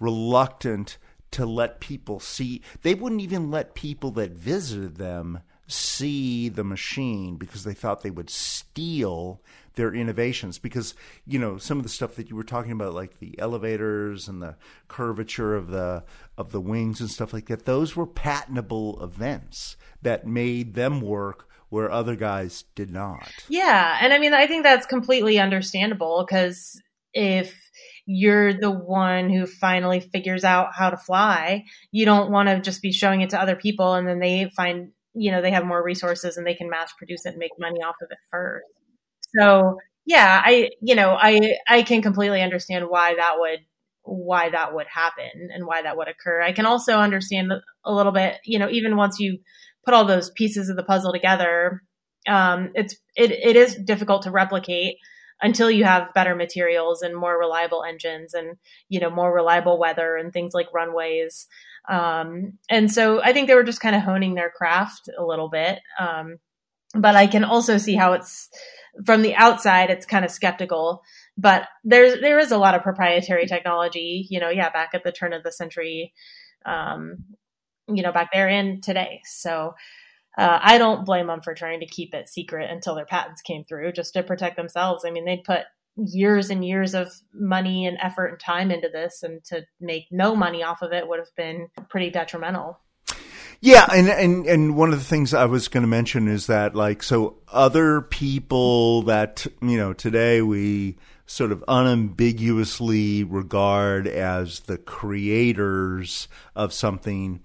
reluctant 0.00 0.98
to 1.30 1.46
let 1.46 1.80
people 1.80 2.20
see. 2.20 2.60
They 2.82 2.94
wouldn't 2.94 3.22
even 3.22 3.50
let 3.50 3.74
people 3.74 4.10
that 4.12 4.32
visited 4.32 4.96
them 4.96 5.40
see 5.74 6.48
the 6.48 6.64
machine 6.64 7.36
because 7.36 7.64
they 7.64 7.74
thought 7.74 8.02
they 8.02 8.10
would 8.10 8.30
steal 8.30 9.42
their 9.74 9.92
innovations. 9.92 10.58
Because 10.58 10.94
you 11.26 11.38
know 11.38 11.58
some 11.58 11.78
of 11.78 11.82
the 11.82 11.90
stuff 11.90 12.16
that 12.16 12.30
you 12.30 12.36
were 12.36 12.44
talking 12.44 12.72
about 12.72 12.94
like 12.94 13.18
the 13.18 13.38
elevators 13.38 14.28
and 14.28 14.42
the 14.42 14.56
curvature 14.88 15.54
of 15.54 15.68
the 15.68 16.04
of 16.38 16.52
the 16.52 16.60
wings 16.60 17.00
and 17.00 17.10
stuff 17.10 17.32
like 17.32 17.46
that 17.46 17.64
those 17.64 17.94
were 17.96 18.06
patentable 18.06 19.02
events 19.02 19.76
that 20.02 20.26
made 20.26 20.74
them 20.74 21.00
work 21.00 21.48
where 21.74 21.90
other 21.90 22.14
guys 22.14 22.64
did 22.76 22.90
not. 22.90 23.28
Yeah, 23.48 23.98
and 24.00 24.12
I 24.12 24.18
mean, 24.18 24.32
I 24.32 24.46
think 24.46 24.62
that's 24.62 24.86
completely 24.86 25.40
understandable 25.40 26.24
because 26.24 26.80
if 27.12 27.52
you're 28.06 28.52
the 28.52 28.70
one 28.70 29.30
who 29.30 29.46
finally 29.46 30.00
figures 30.00 30.44
out 30.44 30.74
how 30.74 30.90
to 30.90 30.96
fly, 30.96 31.64
you 31.90 32.04
don't 32.04 32.30
want 32.30 32.48
to 32.48 32.60
just 32.60 32.82
be 32.82 32.92
showing 32.92 33.22
it 33.22 33.30
to 33.30 33.40
other 33.40 33.56
people 33.56 33.94
and 33.94 34.06
then 34.06 34.20
they 34.20 34.50
find, 34.54 34.92
you 35.14 35.30
know, 35.30 35.42
they 35.42 35.50
have 35.52 35.64
more 35.64 35.82
resources 35.82 36.36
and 36.36 36.46
they 36.46 36.54
can 36.54 36.70
mass 36.70 36.92
produce 36.96 37.26
it 37.26 37.30
and 37.30 37.38
make 37.38 37.52
money 37.58 37.80
off 37.82 37.96
of 38.02 38.08
it 38.10 38.18
first. 38.30 38.66
So, 39.38 39.78
yeah, 40.06 40.42
I, 40.44 40.70
you 40.80 40.94
know, 40.94 41.16
I 41.18 41.56
I 41.68 41.82
can 41.82 42.02
completely 42.02 42.42
understand 42.42 42.86
why 42.88 43.14
that 43.16 43.34
would 43.38 43.60
why 44.02 44.50
that 44.50 44.74
would 44.74 44.86
happen 44.86 45.48
and 45.52 45.66
why 45.66 45.82
that 45.82 45.96
would 45.96 46.08
occur. 46.08 46.42
I 46.42 46.52
can 46.52 46.66
also 46.66 46.98
understand 46.98 47.52
a 47.84 47.92
little 47.92 48.12
bit, 48.12 48.36
you 48.44 48.58
know, 48.58 48.68
even 48.68 48.96
once 48.96 49.18
you 49.18 49.38
put 49.84 49.94
all 49.94 50.04
those 50.04 50.30
pieces 50.30 50.68
of 50.68 50.76
the 50.76 50.84
puzzle 50.84 51.12
together, 51.12 51.82
um, 52.28 52.70
it's 52.74 52.96
it, 53.16 53.30
it 53.32 53.56
is 53.56 53.76
difficult 53.76 54.22
to 54.22 54.30
replicate 54.30 54.96
until 55.40 55.70
you 55.70 55.84
have 55.84 56.14
better 56.14 56.34
materials 56.34 57.02
and 57.02 57.14
more 57.14 57.38
reliable 57.38 57.82
engines 57.82 58.34
and 58.34 58.56
you 58.88 59.00
know 59.00 59.10
more 59.10 59.34
reliable 59.34 59.78
weather 59.78 60.16
and 60.16 60.32
things 60.32 60.54
like 60.54 60.66
runways. 60.72 61.46
Um, 61.88 62.58
and 62.70 62.90
so 62.90 63.22
I 63.22 63.32
think 63.32 63.48
they 63.48 63.54
were 63.54 63.64
just 63.64 63.80
kind 63.80 63.94
of 63.94 64.02
honing 64.02 64.34
their 64.34 64.50
craft 64.50 65.08
a 65.18 65.24
little 65.24 65.48
bit. 65.48 65.80
Um, 65.98 66.38
but 66.94 67.16
I 67.16 67.26
can 67.26 67.44
also 67.44 67.76
see 67.78 67.94
how 67.94 68.12
it's 68.12 68.48
from 69.04 69.22
the 69.22 69.34
outside, 69.34 69.90
it's 69.90 70.06
kind 70.06 70.24
of 70.24 70.30
skeptical. 70.30 71.02
But 71.36 71.66
there's 71.82 72.20
there 72.20 72.38
is 72.38 72.52
a 72.52 72.58
lot 72.58 72.74
of 72.74 72.82
proprietary 72.82 73.46
technology, 73.46 74.26
you 74.30 74.38
know, 74.40 74.50
yeah, 74.50 74.70
back 74.70 74.90
at 74.94 75.02
the 75.02 75.12
turn 75.12 75.32
of 75.32 75.42
the 75.42 75.50
century, 75.52 76.12
um, 76.64 77.24
you 77.88 78.02
know, 78.02 78.12
back 78.12 78.30
there 78.32 78.48
and 78.48 78.82
today. 78.82 79.20
So 79.24 79.74
uh, 80.38 80.58
I 80.62 80.78
don't 80.78 81.04
blame 81.04 81.26
them 81.26 81.42
for 81.42 81.54
trying 81.54 81.80
to 81.80 81.86
keep 81.86 82.14
it 82.14 82.28
secret 82.28 82.70
until 82.70 82.94
their 82.94 83.04
patents 83.04 83.42
came 83.42 83.64
through, 83.64 83.92
just 83.92 84.14
to 84.14 84.22
protect 84.22 84.56
themselves. 84.56 85.04
I 85.04 85.10
mean, 85.10 85.24
they'd 85.24 85.44
put 85.44 85.62
years 85.96 86.50
and 86.50 86.64
years 86.64 86.94
of 86.94 87.12
money 87.32 87.86
and 87.86 87.98
effort 88.00 88.26
and 88.26 88.40
time 88.40 88.70
into 88.70 88.88
this, 88.88 89.22
and 89.22 89.44
to 89.44 89.64
make 89.80 90.06
no 90.10 90.34
money 90.34 90.62
off 90.62 90.82
of 90.82 90.92
it 90.92 91.08
would 91.08 91.18
have 91.18 91.34
been 91.36 91.68
pretty 91.88 92.10
detrimental. 92.10 92.80
Yeah, 93.60 93.86
and, 93.90 94.08
and 94.08 94.46
and 94.46 94.76
one 94.76 94.92
of 94.92 94.98
the 94.98 95.04
things 95.04 95.32
I 95.32 95.46
was 95.46 95.68
going 95.68 95.84
to 95.84 95.88
mention 95.88 96.28
is 96.28 96.48
that 96.48 96.74
like 96.74 97.02
so 97.02 97.38
other 97.48 98.02
people 98.02 99.02
that 99.02 99.46
you 99.62 99.78
know 99.78 99.92
today 99.92 100.42
we 100.42 100.98
sort 101.26 101.50
of 101.50 101.64
unambiguously 101.66 103.24
regard 103.24 104.06
as 104.06 104.60
the 104.60 104.76
creators 104.76 106.28
of 106.54 106.72
something. 106.72 107.40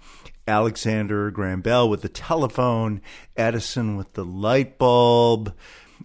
Alexander 0.46 1.30
Graham 1.30 1.62
Bell 1.62 1.88
with 1.88 2.02
the 2.02 2.10
telephone, 2.10 3.02
Edison 3.38 3.96
with 3.96 4.14
the 4.14 4.26
light 4.26 4.80
bulb, 4.80 5.56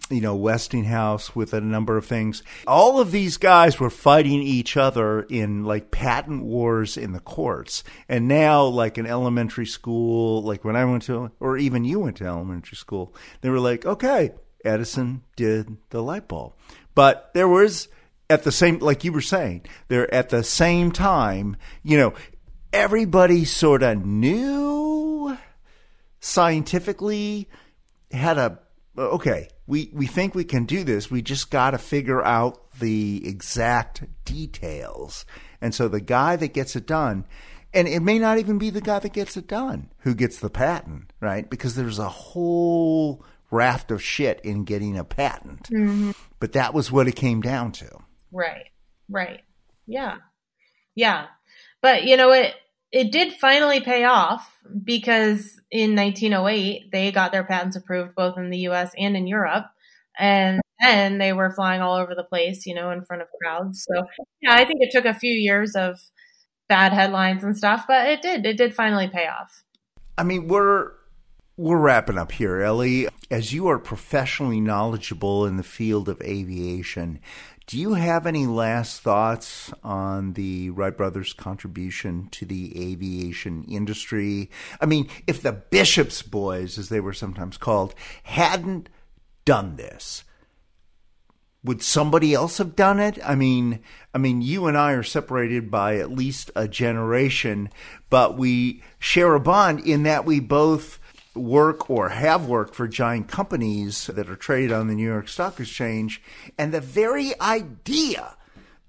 you 0.09 0.21
know, 0.21 0.35
Westinghouse 0.35 1.35
with 1.35 1.53
a 1.53 1.61
number 1.61 1.97
of 1.97 2.05
things. 2.05 2.43
All 2.67 2.99
of 2.99 3.11
these 3.11 3.37
guys 3.37 3.79
were 3.79 3.89
fighting 3.89 4.41
each 4.41 4.77
other 4.77 5.21
in 5.23 5.63
like 5.63 5.91
patent 5.91 6.43
wars 6.43 6.97
in 6.97 7.13
the 7.13 7.19
courts. 7.19 7.83
And 8.07 8.27
now, 8.27 8.65
like 8.65 8.97
in 8.97 9.05
elementary 9.05 9.65
school, 9.65 10.43
like 10.43 10.63
when 10.63 10.75
I 10.75 10.85
went 10.85 11.03
to, 11.03 11.31
or 11.39 11.57
even 11.57 11.85
you 11.85 11.99
went 11.99 12.17
to 12.17 12.25
elementary 12.25 12.77
school, 12.77 13.15
they 13.41 13.49
were 13.49 13.59
like, 13.59 13.85
okay, 13.85 14.31
Edison 14.63 15.23
did 15.35 15.77
the 15.89 16.03
light 16.03 16.27
bulb. 16.27 16.53
But 16.93 17.31
there 17.33 17.47
was, 17.47 17.87
at 18.29 18.43
the 18.43 18.51
same, 18.51 18.79
like 18.79 19.03
you 19.03 19.11
were 19.11 19.21
saying, 19.21 19.65
there 19.87 20.11
at 20.13 20.29
the 20.29 20.43
same 20.43 20.91
time, 20.91 21.57
you 21.83 21.97
know, 21.97 22.13
everybody 22.73 23.45
sort 23.45 23.83
of 23.83 24.05
knew 24.05 25.37
scientifically 26.19 27.47
had 28.11 28.37
a 28.37 28.59
okay 28.97 29.47
we 29.67 29.89
we 29.93 30.07
think 30.07 30.33
we 30.35 30.43
can 30.43 30.65
do 30.65 30.83
this 30.83 31.09
we 31.11 31.21
just 31.21 31.51
got 31.51 31.71
to 31.71 31.77
figure 31.77 32.23
out 32.23 32.71
the 32.79 33.21
exact 33.27 34.03
details 34.25 35.25
and 35.61 35.73
so 35.73 35.87
the 35.87 35.99
guy 36.01 36.35
that 36.35 36.53
gets 36.53 36.75
it 36.75 36.85
done 36.85 37.25
and 37.73 37.87
it 37.87 37.99
may 38.01 38.17
not 38.19 38.37
even 38.37 38.57
be 38.57 38.69
the 38.69 38.81
guy 38.81 38.99
that 38.99 39.11
gets 39.13 39.35
it 39.37 39.47
done 39.47 39.89
who 39.99 40.13
gets 40.13 40.39
the 40.39 40.49
patent 40.49 41.11
right 41.19 41.49
because 41.49 41.75
there's 41.75 41.99
a 41.99 42.09
whole 42.09 43.23
raft 43.51 43.91
of 43.91 44.01
shit 44.01 44.39
in 44.43 44.63
getting 44.63 44.97
a 44.97 45.03
patent 45.03 45.63
Mm-hmm. 45.71 46.11
but 46.39 46.53
that 46.53 46.73
was 46.73 46.91
what 46.91 47.07
it 47.07 47.15
came 47.15 47.41
down 47.41 47.71
to 47.73 47.89
Right. 48.31 48.65
Right. 49.09 49.41
Yeah. 49.87 50.15
Yeah. 50.93 51.27
But 51.81 52.03
you 52.03 52.17
know 52.17 52.31
it 52.33 52.53
it 52.95 53.11
did 53.11 53.33
finally 53.33 53.81
pay 53.81 54.05
off 54.05 54.57
because 54.83 55.59
in 55.69 55.95
1908 55.95 56.91
they 56.91 57.11
got 57.11 57.33
their 57.33 57.43
patents 57.43 57.75
approved 57.75 58.15
both 58.15 58.37
in 58.37 58.49
the 58.49 58.59
US 58.69 58.91
and 58.97 59.17
in 59.17 59.27
Europe 59.27 59.65
and 60.17 60.61
then 60.79 61.17
they 61.17 61.33
were 61.33 61.51
flying 61.51 61.81
all 61.81 61.95
over 61.95 62.15
the 62.15 62.23
place, 62.23 62.65
you 62.65 62.73
know, 62.73 62.91
in 62.91 63.03
front 63.03 63.21
of 63.21 63.27
crowds. 63.41 63.85
So, 63.85 64.05
yeah, 64.41 64.53
I 64.53 64.63
think 64.63 64.79
it 64.79 64.91
took 64.91 65.03
a 65.03 65.13
few 65.13 65.33
years 65.33 65.75
of 65.75 65.99
bad 66.69 66.93
headlines 66.93 67.43
and 67.43 67.57
stuff, 67.57 67.83
but 67.85 68.07
it 68.07 68.21
did. 68.21 68.45
It 68.45 68.57
did 68.57 68.73
finally 68.73 69.09
pay 69.09 69.27
off. 69.27 69.63
I 70.17 70.23
mean, 70.23 70.47
we're 70.47 70.91
we're 71.57 71.77
wrapping 71.77 72.17
up 72.17 72.31
here, 72.31 72.61
Ellie. 72.61 73.07
As 73.29 73.51
you 73.53 73.67
are 73.67 73.79
professionally 73.79 74.61
knowledgeable 74.61 75.45
in 75.45 75.57
the 75.57 75.63
field 75.63 76.07
of 76.07 76.21
aviation, 76.21 77.19
do 77.67 77.79
you 77.79 77.95
have 77.95 78.27
any 78.27 78.45
last 78.45 79.01
thoughts 79.01 79.73
on 79.83 80.33
the 80.33 80.69
Wright 80.69 80.95
brothers' 80.95 81.33
contribution 81.33 82.27
to 82.31 82.45
the 82.45 82.91
aviation 82.91 83.63
industry? 83.63 84.51
I 84.79 84.85
mean, 84.85 85.09
if 85.25 85.41
the 85.41 85.51
Bishop's 85.51 86.21
boys, 86.21 86.77
as 86.77 86.89
they 86.89 86.99
were 86.99 87.13
sometimes 87.13 87.57
called, 87.57 87.95
hadn't 88.23 88.89
done 89.45 89.77
this, 89.77 90.23
would 91.63 91.81
somebody 91.81 92.35
else 92.35 92.59
have 92.59 92.75
done 92.75 92.99
it? 92.99 93.17
I 93.25 93.33
mean, 93.33 93.79
I 94.13 94.19
mean, 94.19 94.43
you 94.43 94.67
and 94.67 94.77
I 94.77 94.91
are 94.91 95.01
separated 95.01 95.71
by 95.71 95.97
at 95.97 96.11
least 96.11 96.51
a 96.55 96.67
generation, 96.67 97.69
but 98.11 98.37
we 98.37 98.83
share 98.99 99.33
a 99.33 99.39
bond 99.39 99.79
in 99.79 100.03
that 100.03 100.25
we 100.25 100.39
both 100.39 100.99
work 101.35 101.89
or 101.89 102.09
have 102.09 102.45
worked 102.45 102.75
for 102.75 102.87
giant 102.87 103.27
companies 103.27 104.07
that 104.07 104.29
are 104.29 104.35
traded 104.35 104.71
on 104.71 104.87
the 104.87 104.95
New 104.95 105.05
York 105.05 105.27
Stock 105.27 105.59
Exchange, 105.59 106.21
and 106.57 106.73
the 106.73 106.81
very 106.81 107.39
idea 107.39 108.35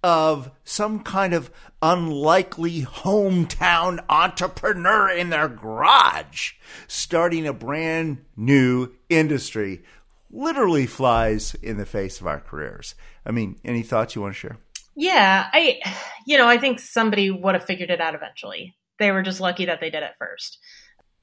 of 0.03 0.51
some 0.63 1.03
kind 1.03 1.35
of 1.35 1.51
unlikely 1.83 2.83
hometown 2.83 4.05
entrepreneur 4.09 5.11
in 5.11 5.31
their 5.31 5.49
garage 5.49 6.53
starting 6.87 7.47
a 7.47 7.53
brand 7.53 8.25
new 8.37 8.93
industry 9.09 9.83
literally 10.31 10.87
flies 10.87 11.55
in 11.57 11.77
the 11.77 11.87
face 11.87 12.21
of 12.21 12.27
our 12.27 12.41
careers. 12.41 12.95
I 13.25 13.33
mean, 13.33 13.59
any 13.65 13.83
thoughts 13.83 14.15
you 14.15 14.23
want 14.23 14.35
to 14.35 14.39
share? 14.39 14.59
Yeah, 14.95 15.49
I, 15.53 15.81
you 16.27 16.39
know, 16.39 16.49
I 16.49 16.59
think 16.59 16.79
somebody 16.79 17.31
would 17.31 17.55
have 17.55 17.65
figured 17.65 17.91
it 17.91 18.01
out 18.01 18.15
eventually. 18.15 18.77
They 18.99 19.11
were 19.11 19.23
just 19.23 19.41
lucky 19.41 19.67
that 19.67 19.81
they 19.81 19.91
did 19.91 20.03
it 20.03 20.13
first. 20.19 20.59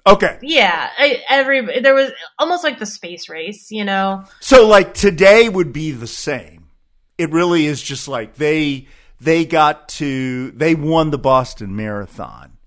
Okay. 0.05 0.37
Yeah, 0.41 0.89
I, 0.97 1.23
every 1.29 1.79
there 1.81 1.95
was 1.95 2.11
almost 2.37 2.63
like 2.63 2.77
the 2.79 2.85
space 2.85 3.29
race, 3.29 3.71
you 3.71 3.85
know. 3.85 4.25
So 4.41 4.67
like 4.67 4.93
today 4.93 5.47
would 5.47 5.71
be 5.71 5.91
the 5.91 6.07
same. 6.07 6.67
It 7.17 7.31
really 7.31 7.65
is 7.65 7.81
just 7.81 8.07
like 8.07 8.35
they 8.35 8.87
they 9.21 9.45
got 9.45 9.87
to 9.89 10.51
they 10.51 10.75
won 10.75 11.11
the 11.11 11.17
Boston 11.17 11.75
Marathon. 11.75 12.57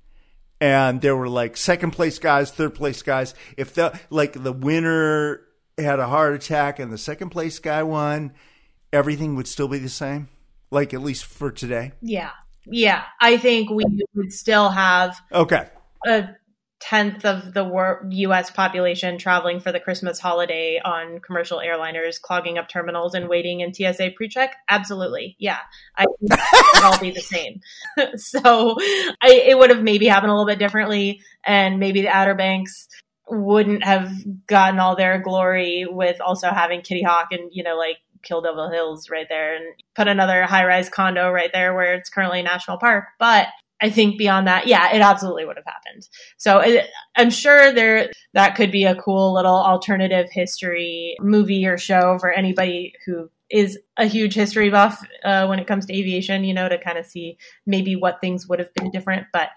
And 0.58 1.02
there 1.02 1.14
were 1.14 1.28
like 1.28 1.58
second 1.58 1.90
place 1.90 2.18
guys, 2.18 2.50
third 2.50 2.74
place 2.74 3.02
guys. 3.02 3.34
If 3.58 3.74
the 3.74 3.98
like 4.08 4.32
the 4.42 4.52
winner 4.52 5.42
had 5.76 5.98
a 5.98 6.06
heart 6.06 6.34
attack 6.34 6.78
and 6.78 6.90
the 6.90 6.96
second 6.96 7.28
place 7.28 7.58
guy 7.58 7.82
won, 7.82 8.32
everything 8.94 9.36
would 9.36 9.46
still 9.46 9.68
be 9.68 9.78
the 9.78 9.90
same. 9.90 10.28
Like 10.70 10.94
at 10.94 11.02
least 11.02 11.26
for 11.26 11.50
today. 11.50 11.92
Yeah. 12.00 12.30
Yeah, 12.68 13.04
I 13.20 13.36
think 13.36 13.70
we 13.70 13.84
would 14.14 14.32
still 14.32 14.70
have 14.70 15.16
Okay. 15.30 15.68
a 16.06 16.30
tenth 16.78 17.24
of 17.24 17.54
the 17.54 17.64
wor- 17.64 18.06
U.S. 18.10 18.50
population 18.50 19.18
traveling 19.18 19.60
for 19.60 19.72
the 19.72 19.80
Christmas 19.80 20.18
holiday 20.20 20.80
on 20.84 21.20
commercial 21.20 21.58
airliners, 21.58 22.20
clogging 22.20 22.58
up 22.58 22.68
terminals 22.68 23.14
and 23.14 23.28
waiting 23.28 23.60
in 23.60 23.72
TSA 23.72 24.10
pre-check. 24.16 24.56
Absolutely, 24.68 25.36
yeah, 25.38 25.58
I 25.96 26.06
would 26.20 26.82
all 26.82 26.98
be 26.98 27.10
the 27.10 27.20
same. 27.20 27.60
so 28.16 28.76
I, 29.22 29.42
it 29.46 29.58
would 29.58 29.70
have 29.70 29.82
maybe 29.82 30.06
happened 30.06 30.30
a 30.30 30.34
little 30.34 30.46
bit 30.46 30.58
differently, 30.58 31.22
and 31.44 31.80
maybe 31.80 32.02
the 32.02 32.08
Outer 32.08 32.34
Banks 32.34 32.88
wouldn't 33.28 33.84
have 33.84 34.12
gotten 34.46 34.78
all 34.78 34.96
their 34.96 35.20
glory 35.20 35.86
with 35.88 36.20
also 36.20 36.48
having 36.48 36.82
Kitty 36.82 37.02
Hawk 37.02 37.28
and 37.32 37.50
you 37.52 37.64
know 37.64 37.76
like 37.76 37.96
Kill 38.22 38.40
Devil 38.40 38.70
Hills 38.70 39.08
right 39.10 39.26
there 39.28 39.56
and 39.56 39.64
put 39.94 40.08
another 40.08 40.44
high 40.44 40.66
rise 40.66 40.88
condo 40.88 41.30
right 41.30 41.50
there 41.52 41.74
where 41.74 41.94
it's 41.94 42.10
currently 42.10 42.40
a 42.40 42.42
national 42.42 42.78
park. 42.78 43.04
But 43.18 43.48
I 43.80 43.90
think 43.90 44.16
beyond 44.16 44.46
that, 44.46 44.66
yeah, 44.66 44.94
it 44.94 45.00
absolutely 45.00 45.44
would 45.44 45.56
have 45.56 45.66
happened. 45.66 46.08
So 46.38 46.60
it, 46.60 46.86
I'm 47.14 47.30
sure 47.30 47.72
there 47.72 48.10
that 48.32 48.54
could 48.56 48.72
be 48.72 48.84
a 48.84 48.94
cool 48.94 49.34
little 49.34 49.56
alternative 49.56 50.28
history 50.30 51.16
movie 51.20 51.66
or 51.66 51.76
show 51.76 52.18
for 52.18 52.30
anybody 52.30 52.94
who 53.04 53.30
is 53.50 53.78
a 53.96 54.06
huge 54.06 54.34
history 54.34 54.70
buff 54.70 55.06
uh, 55.24 55.46
when 55.46 55.58
it 55.58 55.66
comes 55.66 55.86
to 55.86 55.94
aviation. 55.94 56.44
You 56.44 56.54
know, 56.54 56.68
to 56.68 56.78
kind 56.78 56.98
of 56.98 57.06
see 57.06 57.38
maybe 57.66 57.96
what 57.96 58.20
things 58.20 58.48
would 58.48 58.58
have 58.58 58.72
been 58.72 58.90
different. 58.90 59.26
But 59.32 59.50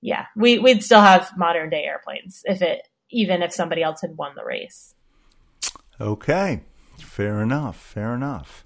yeah, 0.00 0.26
we 0.34 0.58
we'd 0.58 0.82
still 0.82 1.02
have 1.02 1.30
modern 1.36 1.70
day 1.70 1.84
airplanes 1.84 2.42
if 2.44 2.62
it 2.62 2.88
even 3.10 3.42
if 3.42 3.52
somebody 3.52 3.82
else 3.82 4.00
had 4.00 4.16
won 4.16 4.32
the 4.36 4.44
race. 4.44 4.94
Okay. 6.00 6.62
Fair 6.98 7.42
enough. 7.42 7.76
Fair 7.76 8.14
enough. 8.14 8.64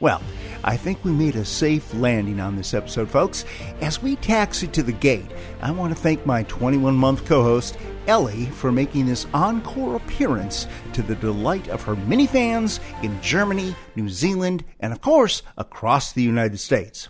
Well, 0.00 0.22
I 0.62 0.76
think 0.76 1.04
we 1.04 1.10
made 1.10 1.34
a 1.34 1.44
safe 1.44 1.92
landing 1.94 2.38
on 2.38 2.54
this 2.54 2.72
episode, 2.72 3.10
folks. 3.10 3.44
As 3.80 4.00
we 4.00 4.14
taxi 4.16 4.68
to 4.68 4.82
the 4.82 4.92
gate, 4.92 5.26
I 5.60 5.72
want 5.72 5.94
to 5.94 6.00
thank 6.00 6.24
my 6.24 6.44
21 6.44 6.94
month 6.94 7.24
co 7.26 7.42
host, 7.42 7.76
Ellie, 8.06 8.46
for 8.46 8.70
making 8.70 9.06
this 9.06 9.26
encore 9.34 9.96
appearance 9.96 10.68
to 10.92 11.02
the 11.02 11.16
delight 11.16 11.68
of 11.68 11.82
her 11.82 11.96
many 11.96 12.28
fans 12.28 12.78
in 13.02 13.20
Germany, 13.20 13.74
New 13.96 14.08
Zealand, 14.08 14.64
and 14.78 14.92
of 14.92 15.00
course, 15.00 15.42
across 15.56 16.12
the 16.12 16.22
United 16.22 16.58
States. 16.58 17.08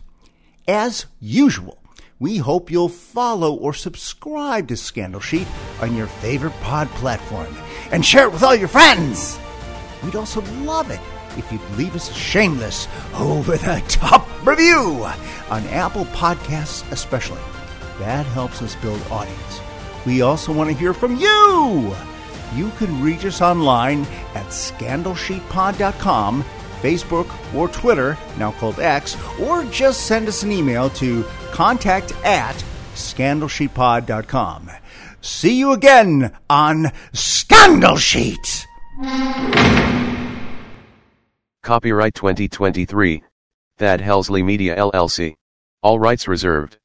As 0.66 1.06
usual, 1.20 1.82
we 2.18 2.38
hope 2.38 2.70
you'll 2.70 2.88
follow 2.88 3.54
or 3.54 3.74
subscribe 3.74 4.66
to 4.68 4.78
Scandal 4.78 5.20
Sheet 5.20 5.46
on 5.82 5.94
your 5.94 6.06
favorite 6.06 6.58
pod 6.62 6.88
platform 6.90 7.54
and 7.92 8.04
share 8.04 8.24
it 8.24 8.32
with 8.32 8.42
all 8.42 8.54
your 8.54 8.68
friends. 8.68 9.38
We'd 10.02 10.16
also 10.16 10.40
love 10.62 10.90
it 10.90 11.00
if 11.38 11.50
you'd 11.52 11.70
leave 11.76 11.94
us 11.94 12.14
shameless, 12.14 12.88
over 13.14 13.56
the 13.56 13.82
top 13.88 14.28
review 14.46 15.06
on 15.50 15.64
Apple 15.68 16.04
Podcasts, 16.06 16.90
especially. 16.92 17.40
That 17.98 18.26
helps 18.26 18.62
us 18.62 18.76
build 18.76 19.00
audience. 19.10 19.60
We 20.06 20.22
also 20.22 20.52
want 20.52 20.70
to 20.70 20.76
hear 20.76 20.94
from 20.94 21.16
you. 21.16 21.94
You 22.54 22.70
can 22.78 23.02
reach 23.02 23.24
us 23.24 23.42
online 23.42 24.02
at 24.34 24.46
scandalsheetpod.com, 24.46 26.44
Facebook, 26.80 27.54
or 27.54 27.68
Twitter, 27.68 28.16
now 28.38 28.52
called 28.52 28.80
X, 28.80 29.16
or 29.40 29.64
just 29.64 30.06
send 30.06 30.28
us 30.28 30.42
an 30.42 30.52
email 30.52 30.88
to 30.90 31.24
contact 31.52 32.12
at 32.24 32.54
scandalsheetpod.com. 32.94 34.70
See 35.20 35.58
you 35.58 35.72
again 35.72 36.36
on 36.48 36.92
Scandal 37.12 37.96
Sheet! 37.96 38.66
Copyright 41.68 42.14
2023. 42.14 43.22
Thad 43.76 44.00
Helsley 44.00 44.42
Media 44.42 44.74
LLC. 44.74 45.34
All 45.82 45.98
rights 45.98 46.26
reserved. 46.26 46.78